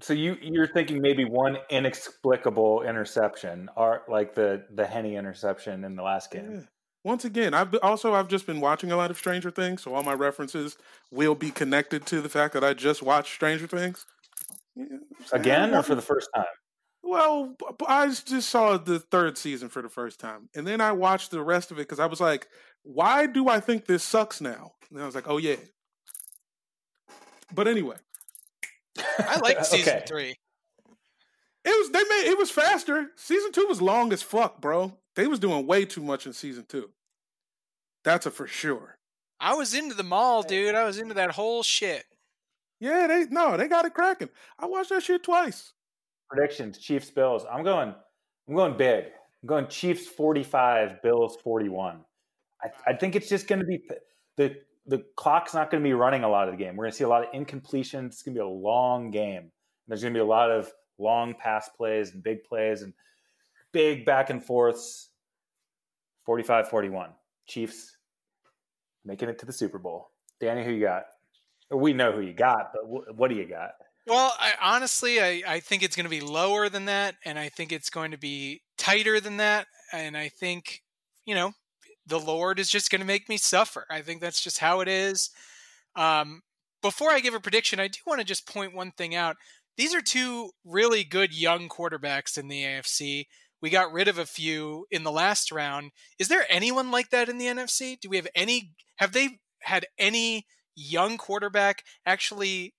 [0.00, 5.96] So you you're thinking maybe one inexplicable interception, or like the the Henne interception in
[5.96, 6.50] the last game.
[6.52, 6.60] Yeah.
[7.04, 10.02] Once again, I've also I've just been watching a lot of Stranger Things, so all
[10.02, 10.76] my references
[11.10, 14.06] will be connected to the fact that I just watched Stranger Things.
[14.76, 14.86] Yeah,
[15.32, 16.44] Again, or for the first time?
[17.02, 17.54] Well,
[17.86, 21.42] I just saw the third season for the first time, and then I watched the
[21.42, 22.48] rest of it because I was like,
[22.82, 25.56] "Why do I think this sucks now?" And I was like, "Oh yeah."
[27.54, 27.96] But anyway,
[29.18, 30.04] I like season okay.
[30.08, 30.34] three.
[31.64, 33.10] It was they made it was faster.
[33.16, 34.98] Season two was long as fuck, bro.
[35.14, 36.90] They was doing way too much in season two.
[38.02, 38.96] That's a for sure.
[39.40, 40.74] I was into the mall, dude.
[40.74, 42.04] I was into that whole shit.
[42.80, 44.28] Yeah, they no, they got it cracking.
[44.58, 45.72] I watched that shit twice
[46.28, 47.44] predictions: Chiefs Bills.
[47.50, 47.94] I'm going.
[48.48, 49.06] I'm going big.
[49.42, 52.00] I'm going Chiefs 45, Bills 41.
[52.62, 53.82] I, I think it's just going to be
[54.36, 54.56] the
[54.86, 56.76] the clock's not going to be running a lot of the game.
[56.76, 58.06] We're going to see a lot of incompletions.
[58.06, 59.50] It's going to be a long game.
[59.88, 62.92] There's going to be a lot of long pass plays and big plays and
[63.72, 65.10] big back and forths.
[66.26, 67.10] 45 41.
[67.46, 67.96] Chiefs
[69.04, 70.10] making it to the Super Bowl.
[70.40, 71.04] Danny, who you got?
[71.70, 73.72] We know who you got, but what do you got?
[74.06, 77.48] Well, I, honestly, I, I think it's going to be lower than that, and I
[77.48, 80.82] think it's going to be tighter than that, and I think,
[81.24, 81.52] you know,
[82.06, 83.86] the Lord is just going to make me suffer.
[83.90, 85.30] I think that's just how it is.
[85.96, 86.42] Um,
[86.82, 89.36] before I give a prediction, I do want to just point one thing out.
[89.78, 93.24] These are two really good young quarterbacks in the AFC.
[93.62, 95.92] We got rid of a few in the last round.
[96.18, 97.98] Is there anyone like that in the NFC?
[97.98, 98.72] Do we have any?
[98.96, 100.44] Have they had any
[100.76, 102.74] young quarterback actually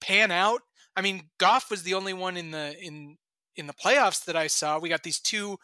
[0.00, 0.60] pan out.
[0.96, 3.16] I mean, Goff was the only one in the in
[3.56, 4.78] in the playoffs that I saw.
[4.78, 5.58] We got these two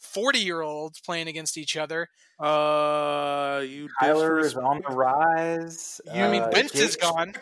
[0.00, 2.08] 40 year olds playing against each other.
[2.38, 6.00] Uh, you Kyler is on the rise.
[6.06, 7.34] You, I mean, uh, Wentz is gone.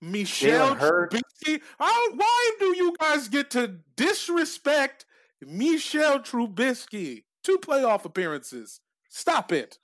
[0.00, 1.60] Michelle Trubisky.
[1.78, 5.06] How, why do you guys get to disrespect
[5.40, 7.24] Michelle Trubisky?
[7.42, 8.80] Two playoff appearances.
[9.08, 9.78] Stop it.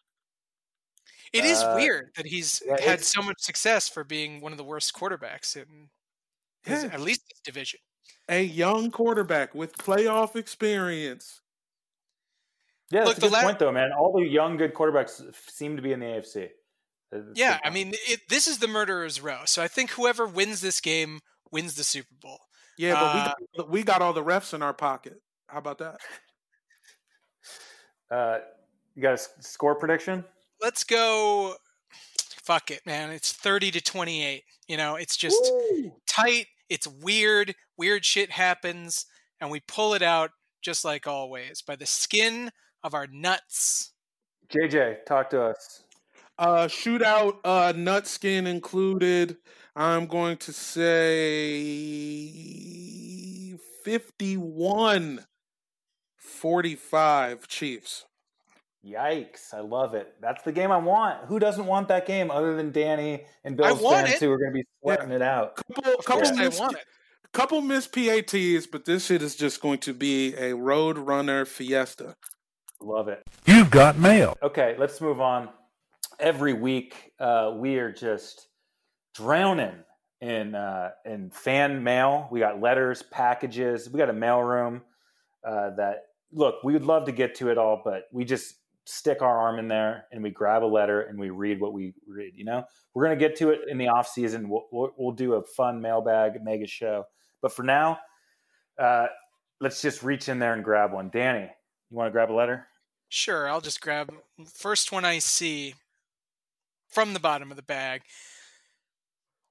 [1.32, 4.58] It is Uh, weird that he's yeah, had so much success for being one of
[4.58, 5.90] the worst quarterbacks in
[6.64, 6.90] his, Yeah.
[6.92, 7.80] at least this division.
[8.28, 11.40] A young quarterback with playoff experience.
[12.90, 13.92] Yeah, Look, that's a the good la- point, though, man.
[13.92, 16.50] All the young, good quarterbacks seem to be in the AFC.
[17.12, 19.44] That's Yeah, I mean, it, this is the murderer's row.
[19.44, 21.20] So I think whoever wins this game
[21.52, 22.40] wins the Super Bowl.
[22.76, 25.20] Yeah, but Uh, we got, we got all the refs in our pocket.
[25.48, 26.00] How about that?
[28.10, 28.40] Uh,
[28.96, 30.24] you got a score prediction?
[30.60, 31.54] Let's go.
[32.42, 33.10] Fuck it, man.
[33.10, 34.42] It's 30 to 28.
[34.68, 35.52] You know, it's just
[36.06, 36.46] tight.
[36.68, 37.54] It's weird.
[37.76, 39.06] Weird shit happens.
[39.40, 40.30] And we pull it out
[40.62, 42.50] just like always by the skin
[42.82, 43.92] of our nuts.
[44.52, 45.84] JJ, talk to us.
[46.38, 49.36] Uh, shootout, uh, nut skin included.
[49.76, 51.48] I'm going to say
[53.84, 55.24] 51
[56.16, 58.06] 45 Chiefs.
[58.84, 59.52] Yikes!
[59.52, 60.14] I love it.
[60.22, 61.26] That's the game I want.
[61.26, 64.24] Who doesn't want that game other than Danny and I Bill's want fans it.
[64.24, 65.56] who are going to be sweating it out?
[65.56, 66.84] Couple, Of course couple, I missed, want it.
[67.32, 72.16] couple missed PATs, but this shit is just going to be a road runner fiesta.
[72.80, 73.22] Love it.
[73.44, 74.36] You've got mail.
[74.42, 75.50] Okay, let's move on.
[76.18, 78.48] Every week, uh, we are just
[79.14, 79.74] drowning
[80.22, 82.28] in uh, in fan mail.
[82.30, 83.90] We got letters, packages.
[83.90, 84.80] We got a mailroom
[85.46, 86.64] uh, that look.
[86.64, 88.54] We would love to get to it all, but we just
[88.84, 91.94] stick our arm in there and we grab a letter and we read what we
[92.06, 92.32] read.
[92.34, 92.64] You know,
[92.94, 94.48] we're gonna get to it in the off season.
[94.48, 97.04] We'll, we'll, we'll do a fun mailbag mega show,
[97.42, 97.98] but for now,
[98.78, 99.06] uh,
[99.60, 101.10] let's just reach in there and grab one.
[101.10, 101.50] Danny,
[101.90, 102.66] you want to grab a letter?
[103.08, 104.12] Sure, I'll just grab
[104.54, 105.74] first one I see
[106.88, 108.02] from the bottom of the bag.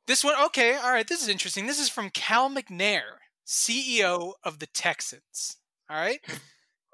[0.08, 1.68] This one, okay, all right, this is interesting.
[1.68, 3.04] This is from Cal McNair,
[3.46, 5.58] CEO of the Texans.
[5.90, 6.20] All right.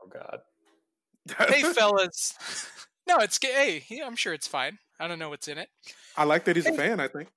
[0.05, 0.41] Oh God.
[1.49, 2.33] Hey, fellas.
[3.07, 3.83] No, it's hey.
[3.89, 4.77] yeah, I'm sure it's fine.
[4.99, 5.69] I don't know what's in it.
[6.15, 7.29] I like that he's a fan, I think.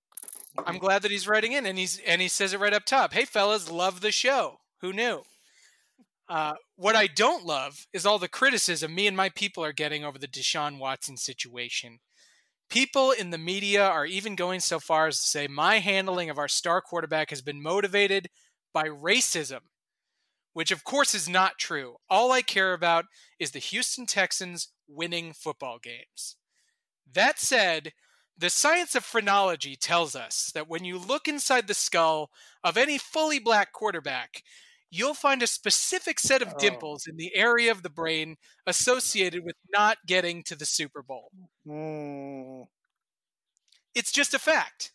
[0.66, 3.12] I'm glad that he's writing in, and he's and he says it right up top.
[3.12, 4.60] Hey, fellas, love the show.
[4.80, 5.22] Who knew?
[6.28, 10.04] Uh, what I don't love is all the criticism me and my people are getting
[10.04, 12.00] over the Deshaun Watson situation.
[12.68, 16.36] People in the media are even going so far as to say my handling of
[16.36, 18.28] our star quarterback has been motivated
[18.74, 19.60] by racism,
[20.58, 21.98] which of course is not true.
[22.10, 23.04] All I care about
[23.38, 26.34] is the Houston Texans winning football games.
[27.14, 27.92] That said,
[28.36, 32.32] the science of phrenology tells us that when you look inside the skull
[32.64, 34.42] of any fully black quarterback,
[34.90, 36.58] you'll find a specific set of Oh.
[36.58, 38.36] dimples in the area of the brain
[38.66, 41.30] associated with not getting to the Super Bowl.
[41.64, 42.66] Mm.
[43.94, 44.90] It's just a fact.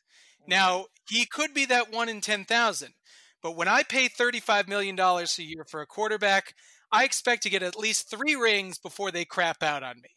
[0.45, 2.95] Now, he could be that one in 10,000,
[3.44, 6.56] but when I pay $35 million a year for a quarterback,
[6.91, 10.10] I expect to get at least three rings before they crap out on me.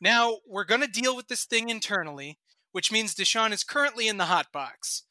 [0.00, 2.38] Now, we're going to deal with this thing internally,
[2.72, 5.04] which means Deshaun is currently in the hot box.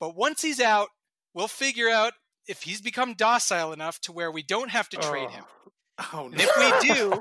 [0.00, 0.88] But once he's out,
[1.34, 2.14] we'll figure out
[2.48, 5.32] if he's become docile enough to where we don't have to trade oh.
[5.32, 5.44] him.
[6.14, 7.20] Oh, And if we do,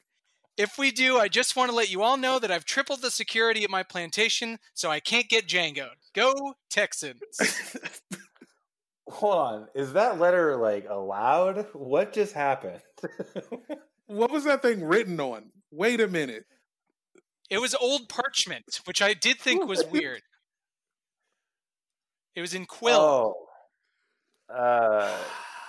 [0.56, 3.10] if we do, I just want to let you all know that I've tripled the
[3.10, 5.96] security at my plantation, so I can't get Djangoed.
[6.14, 7.20] Go Texans!
[9.08, 9.68] Hold on.
[9.74, 11.66] Is that letter like allowed?
[11.72, 12.80] What just happened?
[14.06, 15.50] what was that thing written on?
[15.70, 16.44] Wait a minute.
[17.50, 20.22] It was old parchment, which I did think was weird.
[22.34, 23.36] It was in quill.
[24.50, 24.54] Oh.
[24.54, 25.16] Uh,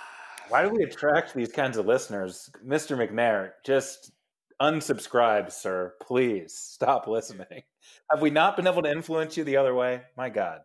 [0.48, 2.50] why do we attract these kinds of listeners?
[2.66, 2.96] Mr.
[2.96, 4.12] McNair, just
[4.60, 5.94] unsubscribe, sir.
[6.00, 7.62] Please stop listening.
[8.10, 10.02] Have we not been able to influence you the other way?
[10.16, 10.60] My God.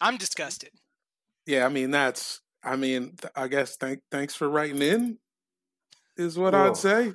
[0.00, 0.70] I'm disgusted.
[1.46, 2.40] Yeah, I mean that's.
[2.64, 5.18] I mean, I guess thank thanks for writing in.
[6.16, 6.62] Is what Cool.
[6.62, 7.12] I'd say.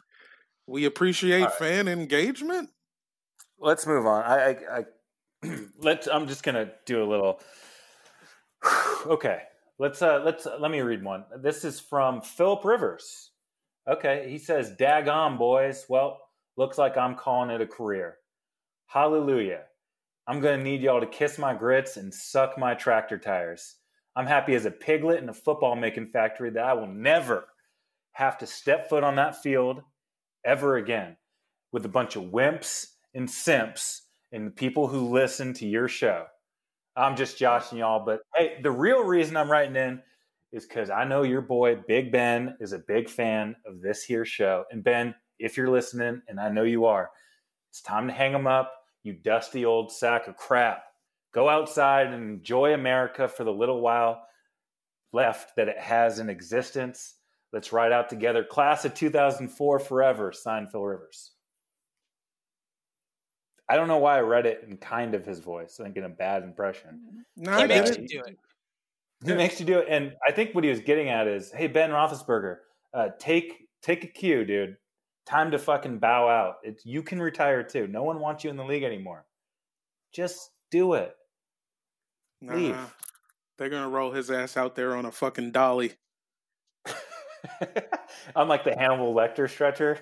[0.65, 1.53] We appreciate right.
[1.53, 2.69] fan engagement.
[3.59, 4.23] Let's move on.
[4.23, 4.85] I, I, I
[5.79, 6.07] let's.
[6.07, 7.39] I'm just gonna do a little.
[9.05, 9.43] okay.
[9.79, 10.01] Let's.
[10.01, 10.21] Uh.
[10.23, 10.45] Let's.
[10.59, 11.23] let me read one.
[11.41, 13.31] This is from Philip Rivers.
[13.87, 14.27] Okay.
[14.29, 15.85] He says, "Dag on, boys.
[15.87, 16.19] Well,
[16.57, 18.17] looks like I'm calling it a career.
[18.87, 19.63] Hallelujah.
[20.27, 23.75] I'm gonna need y'all to kiss my grits and suck my tractor tires.
[24.17, 27.45] I'm happy as a piglet in a football making factory that I will never
[28.13, 29.83] have to step foot on that field
[30.43, 31.17] ever again
[31.71, 34.01] with a bunch of wimps and simps
[34.31, 36.25] and the people who listen to your show.
[36.95, 40.01] I'm just joshing y'all, but hey, the real reason I'm writing in
[40.51, 44.25] is because I know your boy Big Ben is a big fan of this here
[44.25, 44.63] show.
[44.71, 47.11] And Ben, if you're listening, and I know you are,
[47.69, 50.86] it's time to hang him up, you dusty old sack of crap.
[51.33, 54.23] Go outside and enjoy America for the little while
[55.13, 57.15] left that it has in existence.
[57.53, 58.43] Let's ride out together.
[58.43, 61.31] Class of 2004 forever, signed Phil Rivers.
[63.69, 66.05] I don't know why I read it in kind of his voice, I think in
[66.05, 67.25] a bad impression.
[67.35, 68.37] No, He makes you do it.
[69.25, 71.67] He makes you do it, and I think what he was getting at is, hey
[71.67, 72.57] Ben Roethlisberger,
[72.93, 74.77] uh, take take a cue, dude.
[75.25, 76.55] Time to fucking bow out.
[76.63, 77.87] It's you can retire too.
[77.87, 79.25] No one wants you in the league anymore.
[80.13, 81.15] Just do it.
[82.41, 82.77] Leave.
[83.57, 85.93] They're gonna roll his ass out there on a fucking dolly.
[88.35, 89.99] Unlike the Hannibal Lecter stretcher.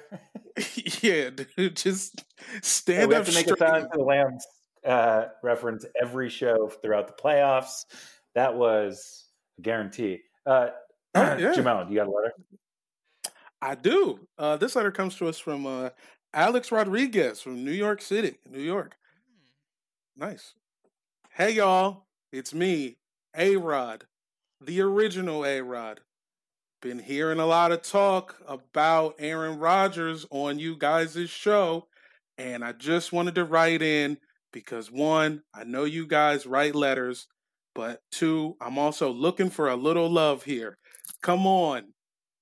[1.02, 2.24] yeah, dude, just
[2.62, 4.46] stand we up have to make a Silence of the Lambs
[4.86, 7.86] uh, reference every show throughout the playoffs.
[8.34, 9.26] That was
[9.58, 10.22] a guarantee.
[10.46, 10.70] Uh,
[11.18, 11.54] Oh, yeah.
[11.54, 12.34] Jamel, you got a letter?
[13.62, 14.28] I do.
[14.38, 15.92] Uh, this letter comes to us from uh,
[16.34, 18.98] Alex Rodriguez from New York City, New York.
[20.18, 20.54] Nice.
[21.32, 22.06] Hey, y'all.
[22.32, 22.96] It's me,
[23.36, 24.06] A Rod,
[24.62, 26.00] the original A Rod.
[26.82, 31.88] Been hearing a lot of talk about Aaron Rodgers on you guys' show,
[32.38, 34.18] and I just wanted to write in
[34.54, 37.28] because one, I know you guys write letters,
[37.74, 40.78] but two, I'm also looking for a little love here.
[41.22, 41.94] Come on.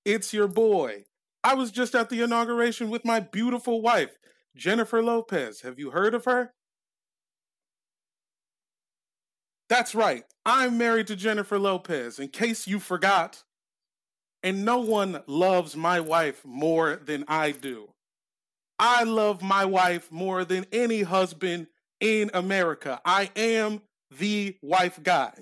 [0.06, 1.06] It's your boy.
[1.44, 4.16] I was just at the inauguration with my beautiful wife,
[4.56, 5.62] Jennifer Lopez.
[5.62, 6.54] Have you heard of her?
[9.74, 10.24] That's right.
[10.46, 13.42] I'm married to Jennifer Lopez, in case you forgot.
[14.44, 17.90] And no one loves my wife more than I do.
[18.78, 21.66] I love my wife more than any husband
[22.00, 23.02] in America.
[23.04, 23.82] I am
[24.16, 25.34] the wife guy.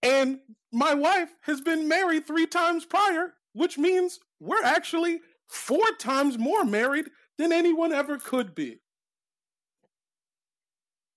[0.00, 0.38] And
[0.70, 6.64] my wife has been married three times prior, which means we're actually four times more
[6.64, 7.06] married
[7.38, 8.78] than anyone ever could be.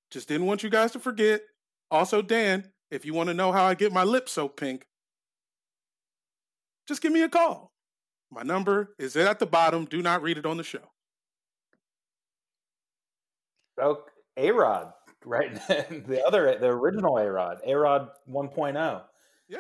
[0.09, 1.41] Just didn't want you guys to forget.
[1.89, 4.85] Also, Dan, if you want to know how I get my lips so pink,
[6.87, 7.71] just give me a call.
[8.31, 9.85] My number is at the bottom.
[9.85, 10.91] Do not read it on the show.
[13.79, 14.03] Oh,
[14.35, 14.91] A Rod,
[15.23, 15.53] right?
[15.67, 19.01] the other, the original A Rod, A Rod 1.0.
[19.47, 19.57] Yeah.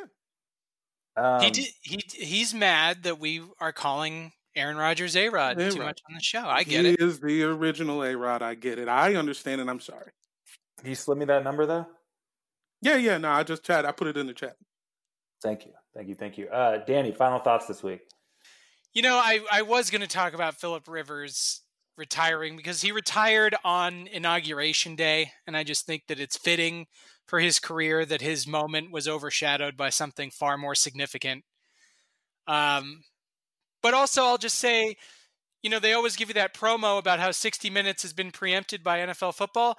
[1.15, 5.77] Um, he did, he he's mad that we are calling Aaron Rodgers A Rod too
[5.77, 6.45] much on the show.
[6.45, 7.01] I get he it.
[7.01, 8.41] is the original A Rod.
[8.41, 8.87] I get it.
[8.87, 10.11] I understand, and I'm sorry.
[10.79, 11.87] Can you slip me that number though?
[12.81, 13.17] Yeah, yeah.
[13.17, 13.85] No, I just chat.
[13.85, 14.55] I put it in the chat.
[15.41, 16.47] Thank you, thank you, thank you.
[16.47, 18.01] Uh, Danny, final thoughts this week.
[18.93, 21.61] You know, I, I was going to talk about Philip Rivers
[21.97, 26.87] retiring because he retired on inauguration day, and I just think that it's fitting
[27.27, 31.43] for his career that his moment was overshadowed by something far more significant.
[32.47, 33.03] Um,
[33.83, 34.95] but also, I'll just say,
[35.61, 38.83] you know, they always give you that promo about how 60 Minutes has been preempted
[38.83, 39.77] by NFL football.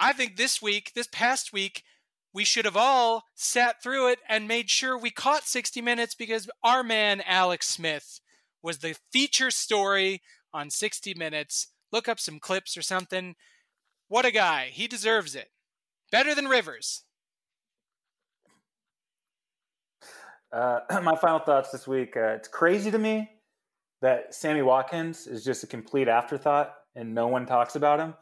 [0.00, 1.84] I think this week, this past week,
[2.32, 6.48] we should have all sat through it and made sure we caught 60 Minutes because
[6.64, 8.20] our man, Alex Smith,
[8.62, 10.22] was the feature story
[10.54, 11.68] on 60 Minutes.
[11.92, 13.34] Look up some clips or something.
[14.08, 14.70] What a guy.
[14.72, 15.50] He deserves it.
[16.10, 17.04] Better than Rivers.
[20.50, 22.16] Uh, my final thoughts this week.
[22.16, 23.30] Uh, it's crazy to me
[24.00, 28.14] that Sammy Watkins is just a complete afterthought and no one talks about him.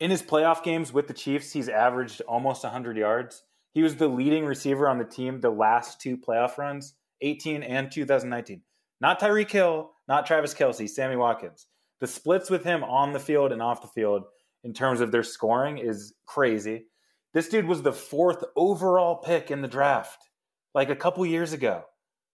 [0.00, 3.44] In his playoff games with the Chiefs, he's averaged almost 100 yards.
[3.72, 7.90] He was the leading receiver on the team the last two playoff runs, 18 and
[7.90, 8.62] 2019.
[9.00, 11.66] Not Tyreek Hill, not Travis Kelce, Sammy Watkins.
[12.00, 14.24] The splits with him on the field and off the field
[14.64, 16.86] in terms of their scoring is crazy.
[17.32, 20.28] This dude was the fourth overall pick in the draft
[20.74, 21.84] like a couple years ago.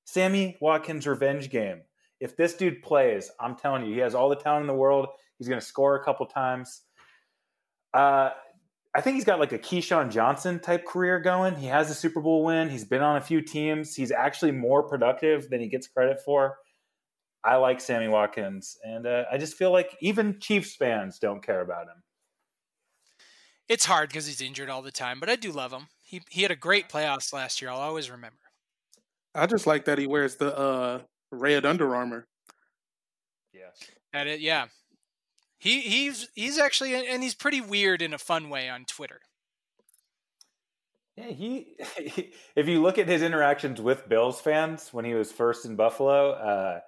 [0.05, 1.83] Sammy Watkins' revenge game.
[2.21, 5.09] If this dude plays, I'm telling you, he has all the talent in the world.
[5.39, 6.83] He's going to score a couple times.
[7.93, 8.31] Uh,
[8.95, 11.55] I think he's got like a Keyshawn Johnson type career going.
[11.55, 12.69] He has a Super Bowl win.
[12.69, 13.95] He's been on a few teams.
[13.95, 16.57] He's actually more productive than he gets credit for.
[17.45, 21.63] I like Sammy Watkins, and uh, I just feel like even Chiefs fans don't care
[21.63, 22.03] about him.
[23.69, 25.87] It's hard because he's injured all the time, but I do love him.
[26.03, 27.71] He he had a great playoffs last year.
[27.71, 28.37] I'll always remember.
[29.35, 32.27] I just like that he wears the uh, red Under Armour.
[33.53, 33.79] Yes.
[34.13, 34.67] At it, yeah.
[35.61, 39.21] He he's he's actually and he's pretty weird in a fun way on Twitter.
[41.17, 41.77] Yeah, he,
[42.57, 46.31] If you look at his interactions with Bills fans when he was first in Buffalo,
[46.33, 46.81] uh,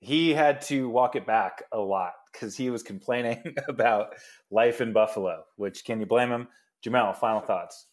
[0.00, 4.14] he had to walk it back a lot because he was complaining about
[4.50, 5.44] life in Buffalo.
[5.56, 6.48] Which can you blame him?
[6.84, 7.86] Jamel, final thoughts.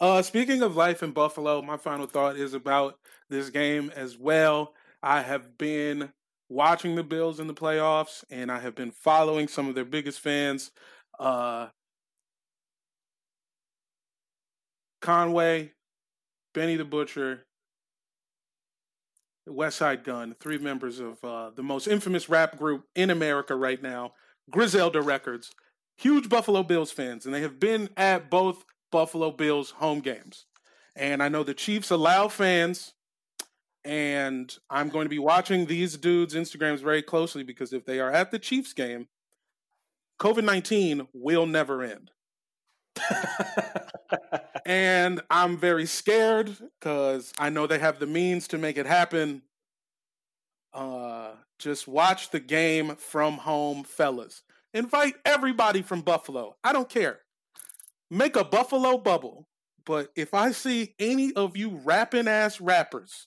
[0.00, 2.98] Uh, speaking of life in Buffalo, my final thought is about
[3.30, 4.74] this game as well.
[5.02, 6.12] I have been
[6.52, 10.20] watching the Bills in the playoffs, and I have been following some of their biggest
[10.20, 10.70] fans.
[11.18, 11.68] Uh,
[15.00, 15.72] Conway,
[16.54, 17.46] Benny the Butcher,
[19.48, 24.12] Westside Gunn, three members of uh, the most infamous rap group in America right now,
[24.50, 25.50] Griselda Records,
[25.96, 30.46] huge Buffalo Bills fans, and they have been at both Buffalo Bills home games.
[30.94, 32.92] And I know the Chiefs allow fans,
[33.84, 38.10] and I'm going to be watching these dudes' Instagrams very closely because if they are
[38.10, 39.08] at the Chiefs game,
[40.20, 42.10] COVID 19 will never end.
[44.66, 49.42] and I'm very scared because I know they have the means to make it happen.
[50.72, 54.42] Uh, just watch the game from home, fellas.
[54.74, 56.56] Invite everybody from Buffalo.
[56.62, 57.20] I don't care.
[58.10, 59.48] Make a Buffalo bubble.
[59.84, 63.26] But if I see any of you rapping ass rappers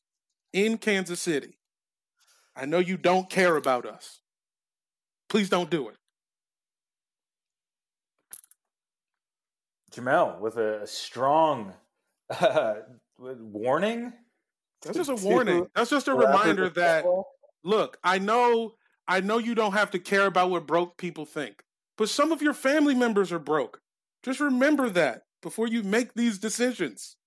[0.55, 1.59] in Kansas City,
[2.55, 4.21] I know you don't care about us.
[5.27, 5.97] Please don't do it.
[9.91, 11.73] Jamel with a, strong
[12.39, 12.75] uh,
[13.19, 14.13] warning.
[14.81, 15.67] That's just a warning.
[15.75, 17.05] That's just a reminder that
[17.63, 18.75] look, I know
[19.07, 21.63] I know you don't have to care about what broke people think,
[21.97, 23.81] but some of your family members are broke.
[24.23, 27.17] Just remember that before you make these decisions.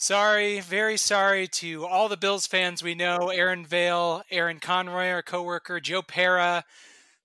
[0.00, 3.28] Sorry, very sorry to all the Bills fans we know.
[3.28, 6.64] Aaron Vale, Aaron Conroy, our coworker, Joe Pera.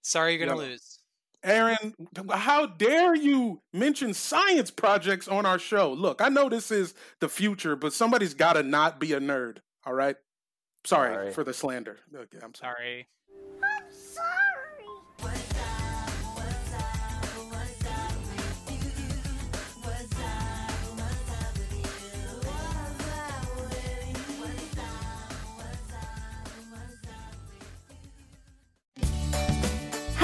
[0.01, 0.99] Sorry you're going to lose.
[1.41, 1.93] Aaron,
[2.31, 5.93] how dare you mention science projects on our show?
[5.93, 9.59] Look, I know this is the future, but somebody's got to not be a nerd.
[9.85, 10.17] All right.
[10.83, 11.31] Sorry, sorry.
[11.31, 11.99] for the slander.
[12.13, 13.07] Okay, I'm sorry.
[13.63, 14.54] I'm sorry.